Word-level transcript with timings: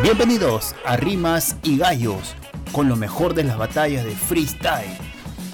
Bienvenidos 0.00 0.74
a 0.86 0.96
Rimas 0.96 1.56
y 1.62 1.76
Gallos, 1.76 2.34
con 2.72 2.88
lo 2.88 2.96
mejor 2.96 3.34
de 3.34 3.44
las 3.44 3.58
batallas 3.58 4.04
de 4.04 4.16
freestyle, 4.16 4.96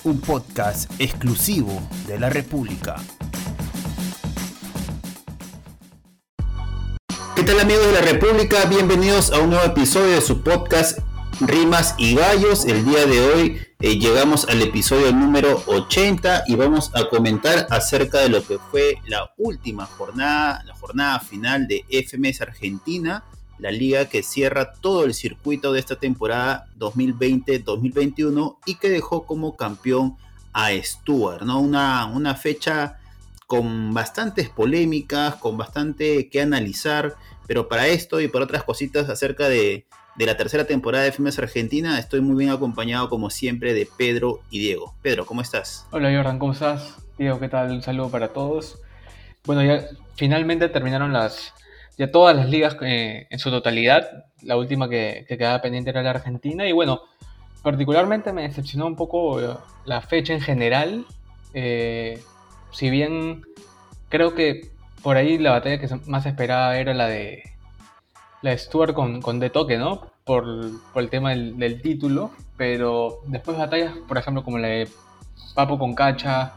un 0.04 0.20
podcast 0.20 0.90
exclusivo 1.00 1.82
de 2.06 2.20
la 2.20 2.30
República. 2.30 2.96
¿Qué 7.34 7.42
tal 7.42 7.58
amigos 7.58 7.86
de 7.86 7.92
la 7.92 8.00
República? 8.00 8.64
Bienvenidos 8.66 9.32
a 9.32 9.40
un 9.40 9.50
nuevo 9.50 9.64
episodio 9.64 10.14
de 10.14 10.20
su 10.22 10.42
podcast 10.42 11.00
Rimas 11.40 11.96
y 11.98 12.14
Gallos. 12.14 12.64
El 12.64 12.84
día 12.84 13.06
de 13.06 13.20
hoy 13.20 13.60
eh, 13.80 13.98
llegamos 13.98 14.46
al 14.48 14.62
episodio 14.62 15.12
número 15.12 15.62
80 15.66 16.44
y 16.46 16.54
vamos 16.54 16.92
a 16.94 17.08
comentar 17.08 17.66
acerca 17.70 18.20
de 18.20 18.28
lo 18.28 18.46
que 18.46 18.58
fue 18.70 18.98
la 19.06 19.32
última 19.36 19.84
jornada, 19.84 20.62
la 20.64 20.74
jornada 20.74 21.18
final 21.18 21.66
de 21.66 21.84
FMS 21.90 22.40
Argentina, 22.40 23.24
la 23.58 23.70
liga 23.70 24.06
que 24.06 24.22
cierra 24.22 24.72
todo 24.72 25.04
el 25.04 25.14
circuito 25.14 25.72
de 25.72 25.80
esta 25.80 25.96
temporada 25.96 26.66
2020-2021 26.78 28.56
y 28.66 28.76
que 28.76 28.88
dejó 28.88 29.24
como 29.26 29.56
campeón 29.56 30.16
a 30.52 30.70
Stuart, 30.72 31.42
¿no? 31.42 31.60
Una, 31.60 32.06
una 32.06 32.34
fecha 32.34 32.98
con 33.46 33.94
bastantes 33.94 34.48
polémicas, 34.48 35.36
con 35.36 35.56
bastante 35.56 36.28
que 36.28 36.40
analizar, 36.40 37.14
pero 37.46 37.68
para 37.68 37.86
esto 37.86 38.20
y 38.20 38.28
por 38.28 38.42
otras 38.42 38.62
cositas 38.62 39.08
acerca 39.08 39.48
de, 39.48 39.86
de 40.16 40.26
la 40.26 40.36
tercera 40.36 40.64
temporada 40.64 41.04
de 41.04 41.12
FMS 41.12 41.38
Argentina. 41.38 41.98
Estoy 41.98 42.20
muy 42.20 42.36
bien 42.36 42.50
acompañado, 42.50 43.08
como 43.08 43.30
siempre, 43.30 43.72
de 43.72 43.88
Pedro 43.96 44.40
y 44.50 44.58
Diego. 44.58 44.94
Pedro, 45.00 45.24
¿cómo 45.24 45.40
estás? 45.40 45.86
Hola 45.92 46.14
Jordan, 46.14 46.38
¿cómo 46.38 46.52
estás? 46.52 46.96
Diego, 47.16 47.38
¿qué 47.40 47.48
tal? 47.48 47.70
Un 47.70 47.82
saludo 47.82 48.10
para 48.10 48.28
todos. 48.28 48.80
Bueno, 49.44 49.64
ya 49.64 49.86
finalmente 50.16 50.68
terminaron 50.68 51.12
las 51.12 51.54
ya 51.98 52.10
todas 52.12 52.34
las 52.34 52.48
ligas 52.48 52.76
eh, 52.80 53.26
en 53.28 53.38
su 53.38 53.50
totalidad. 53.50 54.24
La 54.42 54.56
última 54.56 54.88
que, 54.88 55.26
quedaba 55.28 55.60
pendiente 55.60 55.90
era 55.90 56.02
la 56.02 56.10
Argentina. 56.10 56.66
Y 56.66 56.72
bueno, 56.72 57.02
particularmente 57.62 58.32
me 58.32 58.42
decepcionó 58.42 58.86
un 58.86 58.96
poco 58.96 59.40
eh, 59.40 59.56
la 59.84 60.00
fecha 60.00 60.32
en 60.32 60.40
general. 60.40 61.04
Eh, 61.54 62.22
si 62.70 62.88
bien 62.88 63.42
creo 64.08 64.34
que 64.34 64.70
por 65.02 65.16
ahí 65.16 65.38
la 65.38 65.52
batalla 65.52 65.80
que 65.80 65.88
más 66.06 66.24
esperaba 66.24 66.78
era 66.78 66.94
la 66.94 67.08
de 67.08 67.42
la 68.42 68.56
Stuart 68.56 68.94
con, 68.94 69.20
con 69.20 69.40
De 69.40 69.50
¿no? 69.78 70.12
Por, 70.24 70.46
el 70.94 71.10
tema 71.10 71.30
del, 71.30 71.82
título, 71.82 72.30
pero 72.56 73.22
después 73.26 73.56
batallas, 73.56 73.94
por 74.06 74.18
ejemplo, 74.18 74.44
como 74.44 74.58
la 74.58 74.68
de 74.68 74.88
Papo 75.54 75.78
con 75.78 75.94
Cacha, 75.94 76.52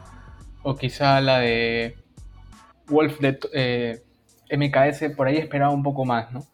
o 0.62 0.76
quizá 0.76 1.22
la 1.22 1.40
de 1.40 1.98
Wolf 2.88 3.20
de 3.20 3.40
eh, 3.54 4.04
MKS, 4.52 5.16
por 5.16 5.28
ahí 5.28 5.38
esperaba 5.38 5.72
un 5.72 5.84
poco 5.84 6.06
más, 6.06 6.32
¿no? 6.32 6.46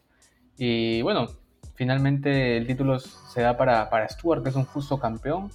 Y 0.57 1.01
bueno, 1.01 1.27
finalmente 1.75 2.57
el 2.57 2.67
título 2.67 2.99
se 2.99 3.41
da 3.41 3.57
para, 3.57 3.89
para 3.89 4.07
Stuart, 4.07 4.43
que 4.43 4.49
es 4.49 4.55
un 4.55 4.65
justo 4.65 4.99
campeón, 4.99 5.51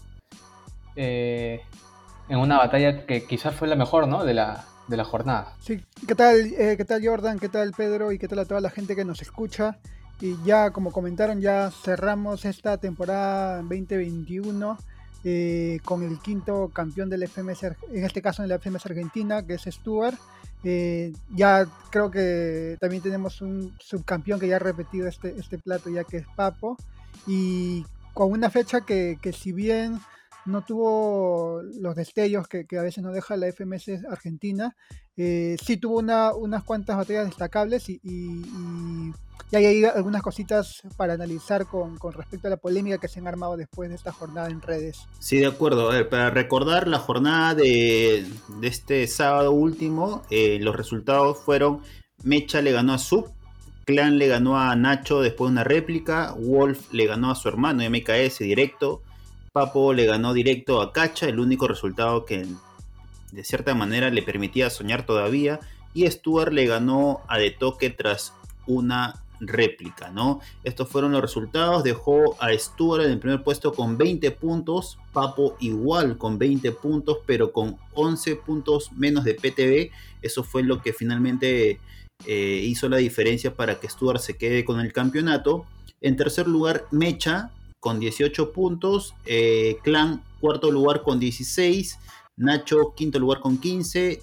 eh, 0.96 1.62
en 2.28 2.38
una 2.38 2.58
batalla 2.58 3.06
que 3.06 3.24
quizás 3.26 3.54
fue 3.54 3.68
la 3.68 3.76
mejor, 3.76 4.08
¿no? 4.08 4.24
De 4.24 4.34
la, 4.34 4.64
de 4.88 4.96
la 4.96 5.04
jornada. 5.04 5.54
Sí, 5.60 5.84
¿qué 6.06 6.14
tal, 6.14 6.36
eh, 6.58 6.76
¿qué 6.76 6.84
tal 6.84 7.04
Jordan? 7.04 7.38
¿Qué 7.38 7.48
tal 7.48 7.72
Pedro? 7.72 8.12
Y 8.12 8.18
qué 8.18 8.28
tal 8.28 8.40
a 8.40 8.44
toda 8.44 8.60
la 8.60 8.70
gente 8.70 8.96
que 8.96 9.04
nos 9.04 9.22
escucha. 9.22 9.78
Y 10.20 10.36
ya, 10.44 10.70
como 10.70 10.92
comentaron, 10.92 11.40
ya 11.40 11.70
cerramos 11.70 12.44
esta 12.44 12.78
temporada 12.78 13.56
2021 13.56 14.78
eh, 15.24 15.80
con 15.84 16.02
el 16.04 16.18
quinto 16.20 16.70
campeón 16.72 17.08
del 17.10 17.27
FMS, 17.28 17.64
en 17.92 18.04
este 18.04 18.22
caso 18.22 18.42
en 18.42 18.48
la 18.48 18.58
FMS 18.58 18.86
Argentina, 18.86 19.44
que 19.44 19.54
es 19.54 19.62
Stuart. 19.62 20.16
Eh, 20.64 21.12
ya 21.34 21.66
creo 21.91 22.10
que 22.10 22.77
también 22.80 23.02
tenemos 23.02 23.41
un 23.42 23.74
subcampeón 23.80 24.38
que 24.38 24.48
ya 24.48 24.56
ha 24.56 24.60
repetido 24.60 25.08
este, 25.08 25.34
este 25.38 25.58
plato, 25.58 25.91
ya 25.91 26.05
que 26.05 26.18
es 26.18 26.27
Papo. 26.36 26.77
Y 27.27 27.84
con 28.14 28.30
una 28.32 28.50
fecha 28.50 28.83
que, 28.83 29.18
si 29.36 29.52
bien 29.52 29.98
no 30.44 30.62
tuvo 30.62 31.62
los 31.62 31.94
destellos 31.94 32.48
que, 32.48 32.67
a 32.77 32.83
veces 32.83 33.02
nos 33.02 33.14
deja 33.14 33.36
la 33.36 33.46
FMS 33.46 34.05
Argentina. 34.08 34.77
Eh, 35.17 35.56
sí 35.62 35.77
tuvo 35.77 35.98
unas 35.98 36.64
cuantas 36.64 36.96
batallas 36.96 37.27
destacables 37.27 37.89
y, 37.89 38.00
hay 39.53 39.85
algunas 39.85 40.23
cositas 40.23 40.83
para 40.97 41.14
analizar 41.14 41.67
con, 41.67 41.98
respecto 42.13 42.47
a 42.47 42.51
la 42.51 42.57
polémica 42.57 42.98
que 42.98 43.08
se 43.08 43.20
han 43.20 43.27
armado 43.27 43.57
después 43.57 43.89
de 43.89 43.97
esta 43.97 44.13
jornada 44.13 44.48
en 44.48 44.63
redes. 44.63 45.07
Sí, 45.19 45.39
de 45.39 45.47
acuerdo. 45.47 45.91
A 45.91 45.95
ver, 45.95 46.08
para 46.08 46.30
recordar 46.30 46.89
la 46.89 46.98
jornada 46.98 47.55
de, 47.55 48.27
este 48.63 49.07
sábado 49.07 49.53
último, 49.53 50.23
eh, 50.30 50.58
los 50.61 50.75
resultados 50.77 51.39
fueron 51.39 51.80
Mecha 52.23 52.63
le 52.63 52.73
ganó 52.73 52.95
a 52.95 52.98
Sub, 52.98 53.33
Clan 53.85 54.19
le 54.19 54.29
ganó 54.29 54.58
a 54.58 54.75
Nacho 54.77 55.20
después 55.20 55.48
de 55.48 55.53
una 55.53 55.64
réplica, 55.64 56.35
Wolf 56.39 56.92
le 56.92 57.07
ganó 57.07 57.30
a 57.30 57.35
su 57.35 57.48
hermano 57.48 57.83
MKS 57.89 58.39
directo, 58.39 59.03
Papo 59.53 59.92
le 59.92 60.07
ganó 60.07 60.33
directo 60.33 60.80
a 60.80 60.92
Cacha, 60.92 61.27
el 61.27 61.41
único 61.41 61.67
resultado 61.69 62.24
que 62.24 62.47
de 63.33 63.45
cierta 63.45 63.74
manera 63.74 64.11
le 64.11 64.23
permitía 64.23 64.70
soñar 64.70 65.05
todavía. 65.05 65.59
Y 65.95 66.09
Stuart 66.11 66.53
le 66.53 66.67
ganó 66.67 67.20
a 67.29 67.39
De 67.39 67.51
Toque 67.51 67.91
tras 67.91 68.33
una 68.67 69.21
réplica, 69.47 70.11
¿no? 70.11 70.41
Estos 70.64 70.89
fueron 70.89 71.13
los 71.13 71.20
resultados. 71.20 71.85
Dejó 71.85 72.36
a 72.41 72.53
Stuart 72.53 73.05
en 73.05 73.11
el 73.11 73.19
primer 73.19 73.42
puesto 73.42 73.73
con 73.73 73.98
20 73.98 74.30
puntos. 74.33 74.98
Papo 75.13 75.57
igual 75.61 76.17
con 76.17 76.39
20 76.39 76.73
puntos, 76.73 77.19
pero 77.27 77.53
con 77.53 77.77
11 77.95 78.36
puntos 78.36 78.92
menos 78.92 79.25
de 79.25 79.35
PTB. 79.35 79.91
Eso 80.23 80.45
fue 80.45 80.63
lo 80.63 80.80
que 80.80 80.92
finalmente 80.92 81.80
eh, 82.27 82.63
hizo 82.64 82.89
la 82.89 82.98
diferencia 82.98 83.55
para 83.55 83.80
que 83.80 83.89
Stuart 83.89 84.20
se 84.20 84.36
quede 84.36 84.64
con 84.64 84.80
el 84.80 84.92
campeonato. 84.92 85.67
En 86.01 86.17
tercer 86.17 86.48
lugar, 86.48 86.86
Mecha 86.91 87.51
con 87.80 87.98
18 87.98 88.53
puntos, 88.53 89.14
eh, 89.27 89.77
Clan 89.83 90.23
cuarto 90.41 90.70
lugar 90.70 91.03
con 91.03 91.19
16, 91.19 91.98
Nacho 92.36 92.95
quinto 92.95 93.19
lugar 93.19 93.41
con 93.41 93.59
15, 93.59 94.23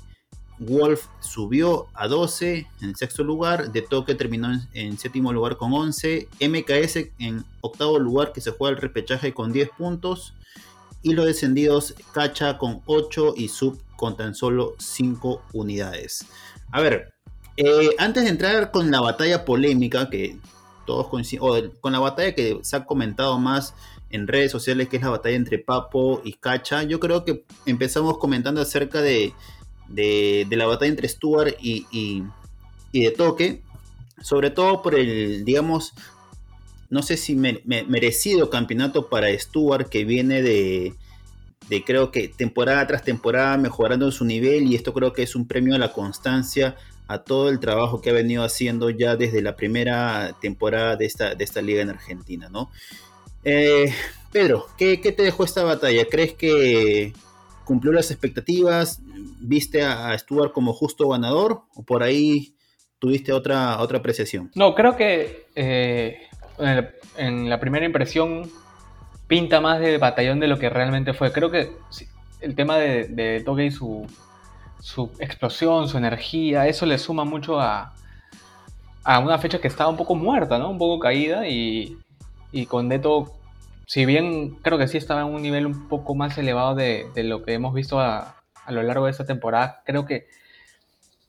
Wolf 0.60 1.08
subió 1.22 1.88
a 1.94 2.08
12 2.08 2.68
en 2.82 2.96
sexto 2.96 3.24
lugar, 3.24 3.72
De 3.72 3.82
Toque 3.82 4.14
terminó 4.14 4.50
en, 4.74 4.98
séptimo 4.98 5.32
lugar 5.32 5.58
con 5.58 5.74
11, 5.74 6.28
MKS 6.42 6.98
en 7.20 7.46
octavo 7.62 7.98
lugar 7.98 8.34
que 8.34 8.42
se 8.42 8.52
juega 8.52 8.76
el 8.76 8.82
repechaje 8.82 9.34
con 9.34 9.54
10 9.54 9.70
puntos 9.78 10.34
y 11.02 11.14
los 11.14 11.26
descendidos 11.26 11.96
Cacha 12.14 12.58
con 12.58 12.82
8 12.86 13.36
y 13.38 13.48
Sub 13.48 13.80
con 13.96 14.18
tan 14.18 14.36
solo 14.36 14.76
5 14.78 15.42
unidades. 15.54 16.26
A 16.72 16.82
ver, 16.82 17.14
eh, 17.56 17.90
antes 17.98 18.24
de 18.24 18.30
entrar 18.30 18.72
con 18.72 18.92
la 18.92 19.00
batalla 19.00 19.46
polémica 19.46 20.10
que 20.10 20.38
todos 20.86 21.08
coinciden, 21.08 21.72
con 21.80 21.94
la 21.94 22.00
batalla 22.00 22.36
que 22.36 22.60
se 22.64 22.76
ha 22.76 22.86
comentado 22.86 23.40
más 23.40 23.74
en 24.10 24.28
redes 24.28 24.52
sociales, 24.52 24.90
que 24.90 24.98
es 24.98 25.04
la 25.04 25.10
batalla 25.10 25.36
entre 25.36 25.60
Papo 25.60 26.22
y 26.24 26.34
Cacha, 26.34 26.84
yo 26.84 27.00
creo 27.00 27.24
que 27.24 27.46
empezamos 27.66 28.18
comentando 28.18 28.60
acerca 28.60 29.02
de, 29.02 29.34
de, 29.90 30.48
la 30.52 30.66
batalla 30.66 30.90
entre 30.90 31.08
Stuart 31.08 31.56
y, 31.62 31.86
y, 31.92 33.02
de 33.02 33.12
Toque, 33.12 33.62
sobre 34.22 34.52
todo 34.52 34.82
por 34.82 34.96
el, 34.96 35.46
digamos, 35.46 35.94
no 36.90 37.04
sé 37.04 37.18
si 37.18 37.36
merecido 37.36 38.50
campeonato 38.50 39.10
para 39.10 39.38
Stuart 39.38 39.90
que 39.90 40.06
viene 40.06 40.42
de, 40.42 40.94
de 41.70 41.84
creo 41.84 42.12
que 42.12 42.28
temporada 42.28 42.86
tras 42.88 43.04
temporada 43.04 43.58
mejorando 43.58 44.12
su 44.12 44.26
nivel 44.26 44.64
y 44.64 44.76
esto 44.76 44.94
creo 44.94 45.14
que 45.14 45.24
es 45.24 45.36
un 45.36 45.48
premio 45.48 45.76
a 45.76 45.78
la 45.78 45.94
constancia 45.94 46.76
a 47.08 47.20
todo 47.20 47.50
el 47.50 47.60
trabajo 47.60 48.02
que 48.02 48.12
ha 48.12 48.14
venido 48.14 48.44
haciendo 48.44 48.90
ya 48.90 49.16
desde 49.16 49.42
la 49.42 49.56
primera 49.56 50.36
temporada 50.42 50.96
de 50.96 51.06
esta, 51.06 51.34
de 51.34 51.44
esta 51.44 51.62
liga 51.62 51.82
en 51.82 51.90
Argentina, 51.90 52.50
¿no? 52.50 52.70
Eh, 53.44 53.92
Pedro, 54.32 54.68
¿qué, 54.78 54.98
te 54.98 55.24
dejó 55.24 55.44
esta 55.44 55.64
batalla? 55.64 56.06
¿Crees 56.06 56.34
que 56.34 57.14
cumplió 57.70 57.94
las 57.94 58.10
expectativas? 58.10 59.00
¿Viste 59.42 59.84
a 59.84 60.18
Stuart 60.18 60.52
como 60.52 60.74
justo 60.74 61.08
ganador? 61.10 61.62
¿O 61.76 61.84
por 61.84 62.02
ahí 62.02 62.56
tuviste 62.98 63.32
otra, 63.32 63.80
otra 63.80 64.00
apreciación? 64.00 64.50
No, 64.56 64.74
creo 64.74 64.98
que 64.98 65.46
eh, 65.54 66.18
en, 67.16 67.48
la 67.48 67.60
primera 67.60 67.86
impresión 67.86 68.50
pinta 69.28 69.62
más 69.62 69.80
de 69.82 70.00
batallón 70.00 70.40
de 70.40 70.48
lo 70.48 70.58
que 70.58 70.68
realmente 70.68 71.14
fue. 71.14 71.32
Creo 71.32 71.52
que 71.52 71.70
el 72.42 72.56
tema 72.56 72.78
de, 72.78 73.08
de 73.08 73.64
y 73.64 73.70
su, 73.70 74.08
su 74.80 75.12
explosión, 75.20 75.88
su 75.88 76.00
energía, 76.00 76.66
eso 76.66 76.88
le 76.88 76.98
suma 76.98 77.24
mucho 77.24 77.60
a, 77.60 77.94
a 79.04 79.20
una 79.20 79.38
fecha 79.38 79.62
que 79.62 79.68
estaba 79.68 79.92
un 79.92 79.98
poco 79.98 80.16
muerta, 80.16 80.58
¿no? 80.58 80.72
Un 80.72 80.80
poco 80.80 80.98
caída 80.98 81.48
y, 81.48 82.00
y 82.52 82.66
con 82.66 82.90
Deto, 82.90 83.39
si 83.90 84.06
bien 84.06 84.52
creo 84.62 84.78
que 84.78 84.88
sí 84.88 84.98
estaba 84.98 85.22
en 85.22 85.34
un 85.34 85.42
nivel 85.42 85.66
un 85.66 85.88
poco 85.88 86.14
más 86.14 86.38
elevado 86.38 86.76
de, 86.76 87.08
de 87.16 87.24
lo 87.24 87.42
que 87.42 87.54
hemos 87.54 87.74
visto 87.74 88.00
a, 88.00 88.36
a, 88.64 88.72
lo 88.72 88.84
largo 88.84 89.06
de 89.06 89.12
esta 89.12 89.26
temporada, 89.26 89.82
creo 89.84 90.06
que 90.06 90.28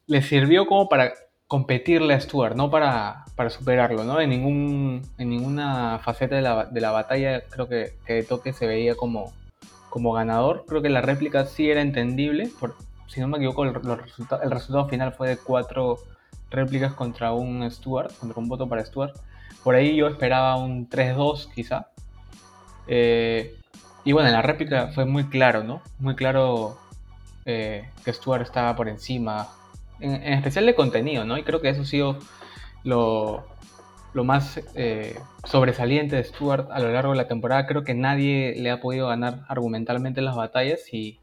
le 0.06 0.20
sirvió 0.20 0.66
como 0.66 0.86
para 0.86 1.14
competirle 1.46 2.12
a 2.12 2.20
Stuart, 2.20 2.56
no 2.56 2.70
para, 2.70 3.24
para 3.34 3.48
superarlo, 3.48 4.04
¿no? 4.04 4.20
En, 4.20 4.28
ningún, 4.28 5.00
en 5.16 5.30
ninguna 5.30 6.00
faceta 6.00 6.36
de 6.36 6.42
la, 6.42 6.66
de 6.66 6.80
la 6.82 6.90
batalla 6.90 7.44
creo 7.48 7.66
que, 7.66 7.94
que 8.04 8.12
de 8.12 8.22
toque 8.24 8.52
se 8.52 8.66
veía 8.66 8.94
como, 8.94 9.32
como 9.88 10.12
ganador. 10.12 10.66
Creo 10.68 10.82
que 10.82 10.90
la 10.90 11.00
réplica 11.00 11.46
sí 11.46 11.70
era 11.70 11.80
entendible, 11.80 12.50
por, 12.60 12.76
si 13.06 13.20
no 13.20 13.28
me 13.28 13.38
equivoco, 13.38 13.64
el, 13.64 13.72
resultado 13.72 14.86
final 14.86 15.14
fue 15.14 15.30
de 15.30 15.38
4 15.38 15.96
réplicas 16.50 16.92
contra 16.92 17.32
un 17.32 17.68
Stuart, 17.70 18.12
contra 18.18 18.38
un 18.38 18.50
voto 18.50 18.68
para 18.68 18.84
Stuart. 18.84 19.16
Por 19.64 19.76
ahí 19.76 19.96
yo 19.96 20.08
esperaba 20.08 20.56
un 20.56 20.90
3-2 20.90 21.50
quizá. 21.54 21.86
Eh, 22.86 23.56
y 24.04 24.12
bueno, 24.12 24.28
en 24.28 24.34
la 24.34 24.42
réplica 24.42 24.88
fue 24.88 25.04
muy 25.04 25.24
claro, 25.24 25.62
¿no? 25.62 25.82
Muy 25.98 26.14
claro 26.14 26.78
eh, 27.44 27.88
que 28.04 28.12
Stuart 28.12 28.42
estaba 28.42 28.76
por 28.76 28.88
encima, 28.88 29.48
en, 30.00 30.14
especial 30.14 30.66
de 30.66 30.74
contenido, 30.74 31.24
¿no? 31.24 31.38
Y 31.38 31.42
creo 31.42 31.60
que 31.60 31.68
eso 31.68 31.82
ha 31.82 31.86
sido 31.86 32.18
lo, 32.82 33.46
lo 34.14 34.24
más 34.24 34.60
eh, 34.74 35.18
sobresaliente 35.44 36.16
de 36.16 36.24
Stuart 36.24 36.70
a 36.70 36.80
lo 36.80 36.90
largo 36.92 37.12
de 37.12 37.18
la 37.18 37.28
temporada. 37.28 37.66
Creo 37.66 37.84
que 37.84 37.94
nadie 37.94 38.54
le 38.56 38.70
ha 38.70 38.80
podido 38.80 39.08
ganar 39.08 39.44
argumentalmente 39.48 40.22
las 40.22 40.36
batallas 40.36 40.92
y, 40.92 41.18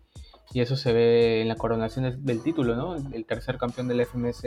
eso 0.53 0.75
se 0.75 0.92
ve 0.92 1.42
en 1.44 1.50
la 1.50 1.56
coronación 1.56 2.25
del 2.25 2.42
título, 2.42 2.75
¿no? 2.75 2.95
El 2.95 3.25
tercer 3.27 3.60
campeón 3.60 3.88
del 3.88 4.03
FMS 4.03 4.44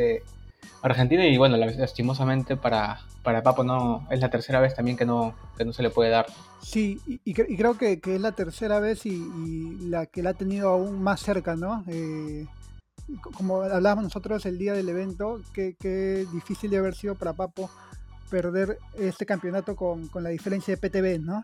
Argentina 0.83 1.27
y 1.27 1.37
bueno, 1.37 1.57
lastimosamente 1.57 2.57
para, 2.57 3.01
para 3.23 3.43
Papo 3.43 3.65
no 3.65 4.07
es 4.11 4.21
la 4.21 4.31
tercera 4.31 4.61
vez 4.61 4.75
también 4.75 4.97
que 4.97 5.05
no, 5.05 5.35
que 5.57 5.65
no 5.65 5.73
se 5.73 5.83
le 5.83 5.91
puede 5.91 6.11
dar. 6.11 6.27
Sí, 6.63 7.01
y, 7.07 7.35
creo 7.35 7.77
que, 7.77 8.01
es 8.03 8.21
la 8.21 8.33
tercera 8.33 8.81
vez 8.81 9.07
y, 9.07 9.79
la 9.89 10.07
que 10.07 10.23
la 10.23 10.31
ha 10.31 10.35
tenido 10.35 10.71
aún 10.71 11.03
más 11.03 11.21
cerca, 11.21 11.57
¿no? 11.57 11.85
Eh, 11.89 12.47
como 13.35 13.63
hablábamos 13.63 14.05
nosotros 14.05 14.47
el 14.47 14.59
día 14.59 14.73
del 14.73 14.89
evento, 14.89 15.41
qué 15.53 16.27
difícil 16.33 16.71
de 16.71 16.79
haber 16.79 16.95
sido 16.95 17.15
para 17.15 17.33
Papo 17.33 17.71
perder 18.31 18.79
este 18.97 19.27
campeonato 19.27 19.77
con, 19.77 20.07
con, 20.09 20.23
la 20.23 20.31
diferencia 20.31 20.75
de 20.75 20.89
PTB, 20.89 21.21
¿no? 21.21 21.43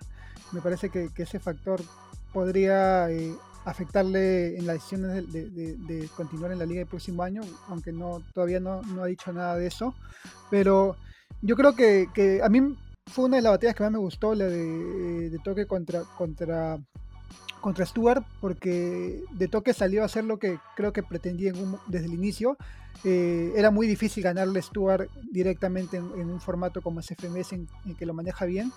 Me 0.53 0.61
parece 0.61 0.89
que, 0.89 1.11
que 1.13 1.25
ese 1.25 1.41
factor 1.41 1.83
podría 2.33 3.11
eh, 3.11 3.35
afectarle 3.67 4.57
en 4.57 4.67
las 4.67 4.77
decisiones 4.77 5.31
de, 5.33 5.51
de, 5.51 6.09
continuar 6.17 6.53
en 6.53 6.61
la 6.61 6.67
liga 6.67 6.83
el 6.83 6.87
próximo 6.87 7.25
año, 7.25 7.43
aunque 7.69 7.93
no 7.93 8.23
todavía 8.33 8.61
no, 8.61 8.81
no, 8.83 9.03
ha 9.03 9.07
dicho 9.07 9.33
nada 9.33 9.57
de 9.57 9.67
eso. 9.67 9.93
Pero 10.51 10.97
yo 11.43 11.57
creo 11.57 11.75
que, 11.75 12.09
que, 12.15 12.41
a 12.43 12.49
mí 12.49 12.77
fue 13.09 13.25
una 13.25 13.37
de 13.37 13.43
las 13.43 13.53
batallas 13.53 13.75
que 13.75 13.83
más 13.83 13.93
me 13.93 13.99
gustó, 13.99 14.37
la 14.37 14.47
de, 14.47 15.27
eh, 15.27 15.39
toque 15.43 15.67
contra, 15.67 16.03
contra 16.17 16.79
contra 17.61 17.85
Stuart 17.85 18.25
porque 18.41 19.25
de 19.33 19.49
toque 19.49 19.73
salió 19.73 20.03
a 20.03 20.05
hacer 20.05 20.23
lo 20.23 20.39
que 20.39 20.61
creo 20.77 20.93
que 20.93 21.03
pretendía 21.03 21.53
desde 21.89 22.07
el 22.07 22.15
inicio. 22.15 22.57
Eh, 23.03 23.53
era 23.57 23.73
muy 23.73 23.89
difícil 23.89 24.23
ganarle 24.23 24.61
a 24.61 24.63
Stuart 24.63 25.11
directamente 25.33 25.97
en, 25.97 26.31
un 26.31 26.41
formato 26.41 26.81
como 26.81 27.03
SFMS 27.03 27.55
en, 27.55 27.69
en, 27.85 27.97
que 27.97 28.07
lo 28.07 28.15
maneja 28.15 28.45
bien 28.45 28.71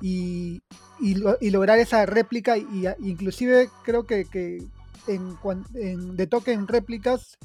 y, 0.00 0.62
y, 1.00 1.50
lograr 1.50 1.78
esa 1.78 2.04
réplica 2.06 2.56
y, 2.58 2.86
inclusive 3.00 3.68
creo 3.84 4.04
que, 4.04 4.24
que 4.24 4.66
en, 5.06 6.16
de 6.16 6.26
toque 6.26 6.52
en 6.52 6.68
réplicas 6.68 7.38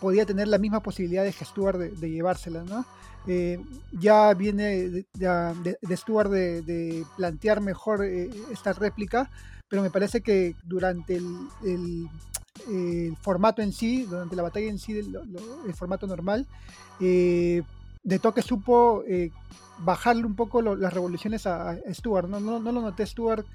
podía 0.00 0.26
tener 0.26 0.48
la 0.48 0.58
misma 0.58 0.80
posibilidad 0.80 1.24
de 1.24 1.32
Stuart 1.32 1.78
de, 1.78 2.10
llevársela, 2.10 2.64
¿no? 2.64 2.84
Eh, 3.26 3.58
ya 3.92 4.34
viene 4.34 4.90
de, 4.90 5.06
de, 5.14 5.96
Stuart 5.96 6.30
de, 6.30 7.04
plantear 7.16 7.62
mejor 7.62 8.04
eh, 8.04 8.28
esta 8.52 8.74
réplica 8.74 9.30
pero 9.74 9.82
me 9.82 9.90
parece 9.90 10.20
que 10.20 10.54
durante 10.64 11.16
el, 11.16 12.08
formato 13.20 13.60
en 13.60 13.72
sí, 13.72 14.04
durante 14.04 14.36
la 14.36 14.44
batalla 14.44 14.68
en 14.68 14.78
sí, 14.78 14.96
el, 14.96 15.74
formato 15.74 16.06
normal, 16.06 16.46
eh, 17.00 17.62
de 18.04 18.18
toque 18.18 18.42
supo 18.42 19.02
eh, 19.08 19.30
bajarle 19.78 20.24
un 20.24 20.36
poco 20.36 20.62
las 20.62 20.92
revoluciones 20.92 21.46
a, 21.46 21.76
Stuart. 21.90 22.28
¿no? 22.28 22.38
No, 22.40 22.60
lo 22.60 22.80
noté 22.80 23.04
Stuart 23.06 23.46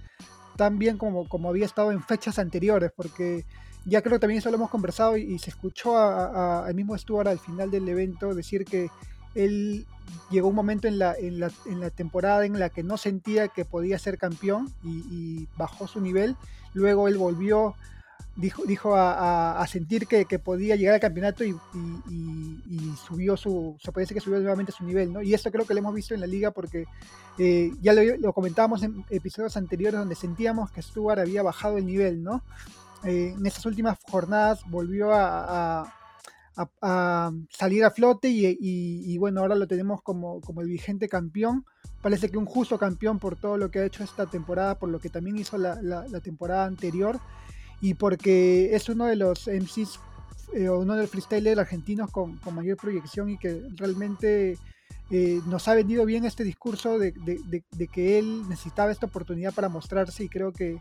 tan 0.58 0.78
bien 0.78 0.98
como, 0.98 1.28
como 1.30 1.50
había 1.50 1.66
estado 1.66 1.92
en 1.92 2.04
fechas 2.04 2.38
anteriores, 2.38 2.92
porque 2.94 3.46
ya 3.86 4.02
creo 4.02 4.16
que 4.16 4.20
también 4.20 4.40
eso 4.40 4.50
lo 4.50 4.58
hemos 4.58 4.70
conversado 4.70 5.16
y, 5.16 5.40
se 5.40 5.52
escuchó 5.52 5.98
al 5.98 6.76
mismo 6.76 6.98
Stuart 6.98 7.28
al 7.28 7.40
final 7.40 7.72
del 7.72 7.88
evento 7.88 8.36
decir 8.36 8.66
que 8.66 8.90
él 9.36 9.86
llegó 10.30 10.50
un 10.50 10.56
momento 10.56 10.88
en 10.88 11.00
la, 11.00 11.14
en 11.14 11.40
la, 11.40 11.52
en 11.66 11.80
la 11.80 11.90
temporada 11.90 12.46
en 12.46 12.60
la 12.60 12.70
que 12.70 12.84
no 12.84 12.98
sentía 12.98 13.48
que 13.48 13.66
podía 13.66 14.00
ser 14.00 14.18
campeón 14.18 14.74
y, 14.84 15.48
bajó 15.58 15.88
su 15.88 16.02
nivel. 16.02 16.36
Luego 16.74 17.08
él 17.08 17.18
volvió, 17.18 17.76
dijo, 18.40 18.64
dijo 18.66 18.96
a, 18.96 19.66
sentir 19.68 20.08
que, 20.08 20.40
podía 20.40 20.76
llegar 20.76 20.96
al 20.96 21.00
campeonato 21.00 21.44
y, 21.44 21.56
subió 23.08 23.36
su, 23.38 23.78
se 23.84 23.92
decir 23.92 24.16
que 24.16 24.22
subió 24.22 24.40
nuevamente 24.40 24.72
su 24.72 24.84
nivel, 24.84 25.12
¿no? 25.14 25.22
Y 25.22 25.34
esto 25.34 25.52
creo 25.52 25.66
que 25.66 25.74
lo 25.74 25.80
hemos 25.80 25.94
visto 25.94 26.14
en 26.14 26.22
la 26.22 26.28
liga 26.28 26.52
porque 26.52 26.86
eh, 27.38 27.72
ya 27.82 27.94
lo, 27.94 28.34
comentábamos 28.34 28.84
en 28.84 29.04
episodios 29.10 29.58
anteriores 29.58 30.00
donde 30.00 30.16
sentíamos 30.16 30.72
que 30.72 30.82
Stuart 30.82 31.20
había 31.20 31.44
bajado 31.44 31.78
el 31.78 31.86
nivel, 31.86 32.24
¿no? 32.24 32.42
Eh, 33.04 33.34
en 33.38 33.46
estas 33.46 33.66
últimas 33.66 33.98
jornadas 34.10 34.62
volvió 34.70 35.12
a 35.14 35.94
salir 37.50 37.86
a 37.86 37.92
flote 37.92 38.28
y, 38.30 39.18
bueno, 39.18 39.42
ahora 39.42 39.56
lo 39.56 39.68
tenemos 39.68 40.02
como, 40.02 40.42
como 40.42 40.62
el 40.62 40.68
vigente 40.68 41.08
campeón. 41.08 41.66
Parece 42.02 42.30
que 42.30 42.38
un 42.38 42.46
justo 42.46 42.78
campeón 42.78 43.20
por 43.20 43.36
todo 43.36 43.58
lo 43.58 43.72
que 43.72 43.80
ha 43.80 43.86
hecho 43.86 44.04
esta 44.04 44.26
temporada, 44.26 44.78
por 44.80 44.90
lo 44.90 45.00
que 45.00 45.10
también 45.10 45.38
hizo 45.38 45.58
la, 45.58 45.82
la, 45.82 46.20
temporada 46.22 46.66
anterior 46.66 47.20
y 47.82 47.94
porque 47.94 48.76
es 48.76 48.90
uno 48.90 49.06
de 49.06 49.16
los 49.16 49.48
MCs 49.48 50.00
eh, 50.54 50.70
uno 50.70 50.96
de 50.96 51.02
los 51.02 51.12
freestylers 51.12 51.60
argentinos 51.60 52.10
con, 52.10 52.40
mayor 52.52 52.78
proyección 52.78 53.30
y 53.30 53.38
que 53.38 53.62
realmente 53.76 54.58
eh, 55.12 55.42
nos 55.46 55.68
ha 55.68 55.76
vendido 55.76 56.06
bien 56.06 56.26
este 56.26 56.44
discurso 56.44 56.98
de, 56.98 57.12
de, 57.12 57.88
que 57.88 58.18
él 58.18 58.50
necesitaba 58.50 58.92
esta 58.92 59.06
oportunidad 59.06 59.54
para 59.54 59.70
mostrarse 59.70 60.24
y 60.24 60.30
creo 60.30 60.52
que 60.52 60.80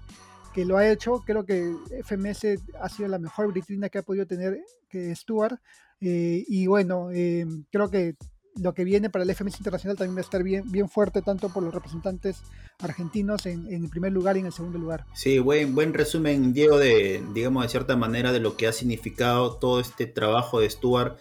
que 0.58 0.64
lo 0.64 0.76
ha 0.76 0.88
hecho. 0.88 1.22
Creo 1.24 1.44
que 1.44 1.72
FMS 2.04 2.60
ha 2.80 2.88
sido 2.88 3.08
la 3.08 3.18
mejor 3.18 3.52
vitrina 3.52 3.88
que 3.88 3.98
ha 3.98 4.02
podido 4.02 4.26
tener 4.26 4.58
que 4.88 5.14
Stuart. 5.14 5.60
Eh, 6.00 6.44
y 6.46 6.66
bueno, 6.66 7.10
eh, 7.12 7.46
creo 7.70 7.90
que 7.90 8.16
lo 8.60 8.74
que 8.74 8.84
viene 8.84 9.10
para 9.10 9.24
el 9.24 9.34
FMS 9.34 9.58
Internacional 9.58 9.96
también 9.96 10.16
va 10.16 10.20
a 10.20 10.22
estar 10.22 10.42
bien, 10.42 10.70
bien 10.70 10.88
fuerte, 10.88 11.22
tanto 11.22 11.48
por 11.48 11.62
los 11.62 11.72
representantes 11.72 12.38
argentinos 12.80 13.46
en, 13.46 13.66
el 13.72 13.88
primer 13.88 14.12
lugar 14.12 14.36
y 14.36 14.40
en 14.40 14.46
el 14.46 14.52
segundo 14.52 14.78
lugar. 14.78 15.04
Sí, 15.14 15.38
buen, 15.38 15.74
buen 15.74 15.94
resumen, 15.94 16.52
Diego, 16.52 16.78
de, 16.78 17.22
digamos, 17.34 17.62
de 17.62 17.68
cierta 17.68 17.96
manera, 17.96 18.32
de 18.32 18.40
lo 18.40 18.56
que 18.56 18.66
ha 18.66 18.72
significado 18.72 19.54
todo 19.54 19.80
este 19.80 20.06
trabajo 20.06 20.60
de 20.60 20.70
Stuart 20.70 21.18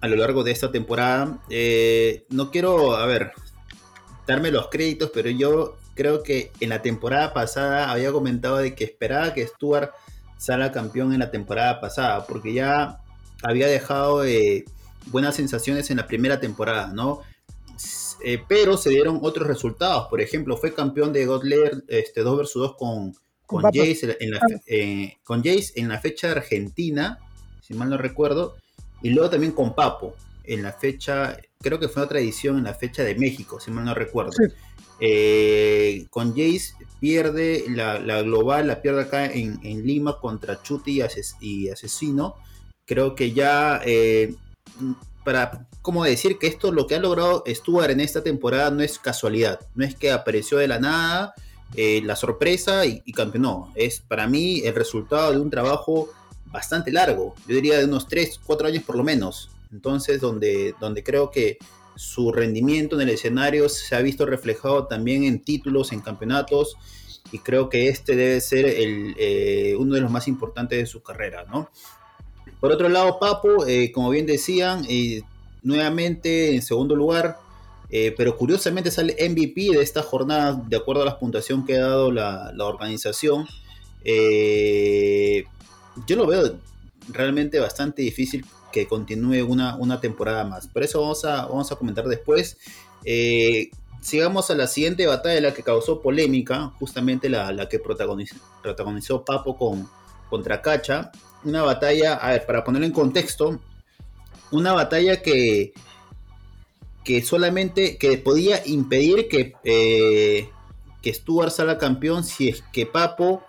a 0.00 0.08
lo 0.08 0.16
largo 0.16 0.44
de 0.44 0.52
esta 0.52 0.72
temporada. 0.72 1.38
Eh, 1.50 2.24
no 2.30 2.50
quiero, 2.50 2.96
a 2.96 3.06
ver, 3.06 3.32
darme 4.26 4.50
los 4.50 4.68
créditos, 4.68 5.10
pero 5.12 5.30
yo 5.30 5.76
creo 5.94 6.22
que 6.22 6.50
en 6.60 6.70
la 6.70 6.82
temporada 6.82 7.34
pasada 7.34 7.90
había 7.90 8.12
comentado 8.12 8.56
de 8.58 8.74
que 8.74 8.84
esperaba 8.84 9.34
que 9.34 9.46
Stuart 9.46 9.92
salga 10.38 10.72
campeón 10.72 11.12
en 11.12 11.18
la 11.18 11.30
temporada 11.30 11.80
pasada, 11.80 12.26
porque 12.26 12.54
ya 12.54 13.00
había 13.42 13.66
dejado 13.66 14.24
eh, 14.24 14.64
buenas 15.06 15.36
sensaciones 15.36 15.90
en 15.90 15.98
la 15.98 16.06
primera 16.06 16.40
temporada, 16.40 16.92
¿no? 16.92 17.20
Eh, 18.22 18.42
pero 18.46 18.76
se 18.76 18.90
dieron 18.90 19.20
otros 19.22 19.46
resultados. 19.46 20.08
Por 20.08 20.20
ejemplo, 20.20 20.56
fue 20.56 20.74
campeón 20.74 21.12
de 21.12 21.26
God 21.26 21.44
este, 21.88 22.22
2 22.22 22.38
vs 22.38 22.52
2 22.54 22.76
con, 22.76 23.14
con, 23.46 23.62
Jace 23.62 24.16
en 24.20 24.30
la, 24.32 24.40
eh, 24.66 25.16
con 25.24 25.42
Jace 25.42 25.72
en 25.76 25.88
la 25.88 25.98
fecha 26.00 26.30
argentina, 26.30 27.18
si 27.62 27.74
mal 27.74 27.90
no 27.90 27.96
recuerdo, 27.96 28.56
y 29.02 29.10
luego 29.10 29.30
también 29.30 29.52
con 29.52 29.74
Papo 29.74 30.14
en 30.44 30.62
la 30.62 30.72
fecha, 30.72 31.38
creo 31.60 31.78
que 31.78 31.88
fue 31.88 32.02
otra 32.02 32.20
edición 32.20 32.58
en 32.58 32.64
la 32.64 32.74
fecha 32.74 33.02
de 33.02 33.14
México, 33.14 33.60
si 33.60 33.70
mal 33.70 33.84
no 33.84 33.94
recuerdo. 33.94 34.32
Eh, 35.02 36.06
con 36.10 36.30
Jace 36.36 36.74
pierde 37.00 37.64
la, 37.68 38.22
global, 38.22 38.66
la 38.66 38.82
pierde 38.82 39.02
acá 39.02 39.26
en, 39.26 39.86
Lima 39.86 40.18
contra 40.20 40.62
Chuti 40.62 41.00
y, 41.40 41.68
Asesino. 41.70 42.36
Creo 42.84 43.14
que 43.14 43.32
ya, 43.32 43.80
eh, 43.84 44.34
para, 45.24 45.66
¿cómo 45.82 46.04
decir? 46.04 46.38
Que 46.38 46.46
esto, 46.46 46.72
lo 46.72 46.86
que 46.86 46.94
ha 46.94 47.00
logrado 47.00 47.44
Stuart 47.46 47.90
en 47.90 48.00
esta 48.00 48.22
temporada 48.22 48.70
no 48.70 48.82
es 48.82 48.98
casualidad, 48.98 49.60
no 49.74 49.84
es 49.84 49.94
que 49.94 50.10
apareció 50.10 50.58
de 50.58 50.68
la 50.68 50.78
nada. 50.78 51.34
Eh, 51.76 52.02
la 52.04 52.16
sorpresa 52.16 52.84
y, 52.84 53.00
y, 53.04 53.12
campeonó. 53.12 53.70
Es 53.76 54.00
para 54.00 54.26
mí 54.26 54.60
el 54.64 54.74
resultado 54.74 55.30
de 55.30 55.38
un 55.38 55.50
trabajo 55.50 56.08
bastante 56.46 56.90
largo, 56.90 57.34
yo 57.46 57.54
diría 57.54 57.78
de 57.78 57.84
unos 57.84 58.08
3, 58.08 58.40
4 58.44 58.68
años 58.68 58.82
por 58.82 58.96
lo 58.96 59.04
menos. 59.04 59.50
Entonces, 59.72 60.20
donde, 60.20 60.74
donde 60.80 61.02
creo 61.02 61.30
que 61.30 61.58
su 61.96 62.32
rendimiento 62.32 62.96
en 62.96 63.02
el 63.02 63.14
escenario 63.14 63.68
se 63.68 63.94
ha 63.94 64.00
visto 64.00 64.26
reflejado 64.26 64.86
también 64.86 65.24
en 65.24 65.40
títulos, 65.40 65.92
en 65.92 66.00
campeonatos, 66.00 66.76
y 67.32 67.38
creo 67.38 67.68
que 67.68 67.88
este 67.88 68.16
debe 68.16 68.40
ser 68.40 68.66
el, 68.66 69.14
eh, 69.18 69.76
uno 69.78 69.94
de 69.94 70.00
los 70.00 70.10
más 70.10 70.26
importantes 70.26 70.78
de 70.78 70.86
su 70.86 71.02
carrera, 71.02 71.44
¿no? 71.44 71.70
Por 72.60 72.72
otro 72.72 72.88
lado, 72.88 73.18
Papo, 73.18 73.66
eh, 73.66 73.90
como 73.92 74.10
bien 74.10 74.26
decían, 74.26 74.84
eh, 74.88 75.22
nuevamente 75.62 76.54
en 76.54 76.62
segundo 76.62 76.94
lugar, 76.94 77.38
pero 78.16 78.36
curiosamente 78.36 78.88
sale 78.92 79.16
MVP 79.28 79.72
de 79.72 79.82
esta 79.82 80.00
jornada, 80.02 80.62
de 80.68 80.76
acuerdo 80.76 81.02
a 81.02 81.04
la 81.04 81.18
puntuación 81.18 81.66
que 81.66 81.76
ha 81.76 81.80
dado 81.80 82.12
la, 82.12 82.52
la 82.54 82.64
organización. 82.66 83.48
yo 86.06 86.16
lo 86.16 86.26
veo 86.28 86.56
realmente 87.08 87.58
bastante 87.58 88.02
difícil 88.02 88.46
que 88.70 88.86
continúe 88.86 89.44
una, 89.44 89.76
una 89.76 90.00
temporada 90.00 90.44
más. 90.44 90.68
Por 90.68 90.82
eso 90.82 91.00
vamos 91.00 91.24
a, 91.24 91.46
vamos 91.46 91.70
a 91.72 91.76
comentar 91.76 92.06
después. 92.06 92.58
Eh, 93.04 93.70
sigamos 94.00 94.50
a 94.50 94.54
la 94.54 94.66
siguiente 94.66 95.06
batalla, 95.06 95.40
la 95.40 95.54
que 95.54 95.62
causó 95.62 96.00
polémica, 96.00 96.72
justamente 96.78 97.28
la, 97.28 97.68
que 97.68 97.78
protagonizó, 97.78 98.36
protagonizó 98.62 99.24
Papo 99.24 99.56
con, 99.56 99.88
contra 100.28 100.62
Cacha. 100.62 101.10
Una 101.44 101.62
batalla, 101.62 102.14
a 102.14 102.32
ver, 102.32 102.46
para 102.46 102.64
ponerlo 102.64 102.86
en 102.86 102.92
contexto, 102.92 103.60
una 104.50 104.72
batalla 104.72 105.22
que 105.22 105.72
que 107.04 107.22
solamente 107.22 107.96
que 107.96 108.18
podía 108.18 108.62
impedir 108.66 109.28
que, 109.28 109.54
eh, 109.64 110.48
que 111.02 111.14
Stuart 111.14 111.50
salga 111.50 111.78
campeón 111.78 112.24
si 112.24 112.48
es 112.48 112.62
que 112.72 112.86
Papo 112.86 113.42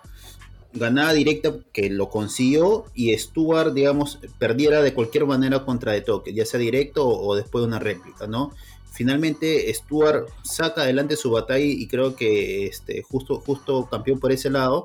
ganaba 0.74 1.12
directa, 1.12 1.54
que 1.72 1.90
lo 1.90 2.08
consiguió, 2.08 2.86
y 2.94 3.16
Stuart, 3.16 3.74
digamos, 3.74 4.18
perdiera 4.38 4.80
de 4.80 4.94
cualquier 4.94 5.26
manera 5.26 5.64
contra 5.66 5.92
De 5.92 6.00
Toque, 6.00 6.32
ya 6.32 6.46
sea 6.46 6.58
directo 6.58 7.06
o, 7.06 7.36
después 7.36 7.62
de 7.62 7.68
una 7.68 7.78
réplica, 7.78 8.26
¿no? 8.26 8.52
Finalmente 8.90 9.72
Stuart 9.72 10.28
saca 10.42 10.82
adelante 10.82 11.16
su 11.16 11.30
batalla 11.30 11.64
y 11.64 11.86
creo 11.88 12.14
que 12.16 12.66
este, 12.66 13.02
justo, 13.02 13.40
justo 13.40 13.86
campeón 13.90 14.18
por 14.18 14.32
ese 14.32 14.50
lado. 14.50 14.84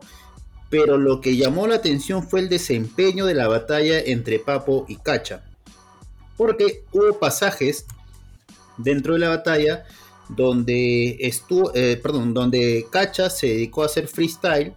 Pero 0.69 0.97
lo 0.97 1.21
que 1.21 1.37
llamó 1.37 1.67
la 1.67 1.75
atención 1.75 2.27
fue 2.27 2.41
el 2.41 2.49
desempeño 2.49 3.25
de 3.25 3.33
la 3.33 3.47
batalla 3.47 3.99
entre 3.99 4.39
Papo 4.39 4.85
y 4.87 4.97
Cacha. 4.97 5.43
Porque 6.35 6.83
hubo 6.91 7.17
pasajes 7.19 7.85
dentro 8.77 9.13
de 9.13 9.19
la 9.19 9.29
batalla 9.29 9.85
donde 10.29 11.17
estuvo, 11.19 11.73
eh, 11.73 11.99
perdón, 12.01 12.33
donde 12.33 12.85
Cacha 12.91 13.29
se 13.29 13.47
dedicó 13.47 13.83
a 13.83 13.85
hacer 13.85 14.07
freestyle, 14.07 14.73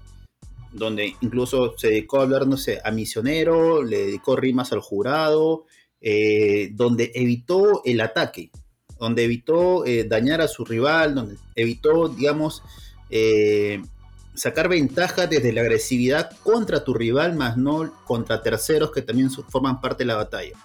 donde 0.73 1.17
incluso 1.21 1.75
se 1.77 1.89
dedicó 1.89 2.21
a 2.21 2.23
hablar, 2.23 2.47
no 2.47 2.57
sé, 2.57 2.81
a 2.85 2.91
misionero, 2.91 3.83
le 3.83 4.07
dedicó 4.07 4.37
rimas 4.37 4.73
al 4.73 4.81
jurado, 4.81 5.67
eh, 6.01 6.71
donde 6.73 7.11
evitó 7.15 7.83
el 7.85 8.01
ataque, 8.01 8.51
donde 8.99 9.25
evitó 9.25 9.85
eh, 9.85 10.05
dañar 10.05 10.41
a 10.41 10.49
su 10.49 10.65
rival, 10.65 11.15
donde 11.15 11.37
evitó, 11.57 12.09
digamos, 12.09 12.63
sacar 14.41 14.71
ventaja 14.71 15.27
desde 15.27 15.53
la 15.53 15.61
agresividad 15.61 16.31
contra 16.43 16.83
tu 16.83 16.95
rival, 16.95 17.37
más 17.37 17.59
no 17.59 17.93
contra 18.05 18.43
terceros 18.43 18.91
que 18.91 19.03
también 19.03 19.31
forman 19.31 19.83
parte 19.83 20.05
de 20.05 20.07
la 20.07 20.17
batalla. 20.17 20.57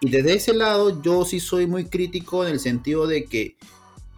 Y 0.00 0.10
desde 0.10 0.34
ese 0.34 0.52
lado 0.52 1.00
yo 1.00 1.24
sí 1.24 1.40
soy 1.40 1.66
muy 1.66 1.86
crítico 1.86 2.44
en 2.44 2.52
el 2.52 2.60
sentido 2.60 3.06
de 3.06 3.24
que 3.24 3.56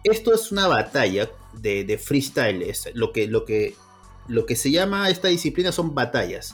esto 0.03 0.33
es 0.33 0.51
una 0.51 0.67
batalla 0.67 1.31
de, 1.53 1.97
freestyle. 1.97 2.61
Es 2.63 2.89
lo, 2.95 3.13
que, 3.13 3.27
lo, 3.27 3.45
que, 3.45 3.75
lo 4.27 4.45
que 4.45 4.57
se 4.57 4.71
llama 4.71 5.09
esta 5.09 5.29
disciplina 5.29 5.71
son 5.71 5.95
batallas. 5.95 6.53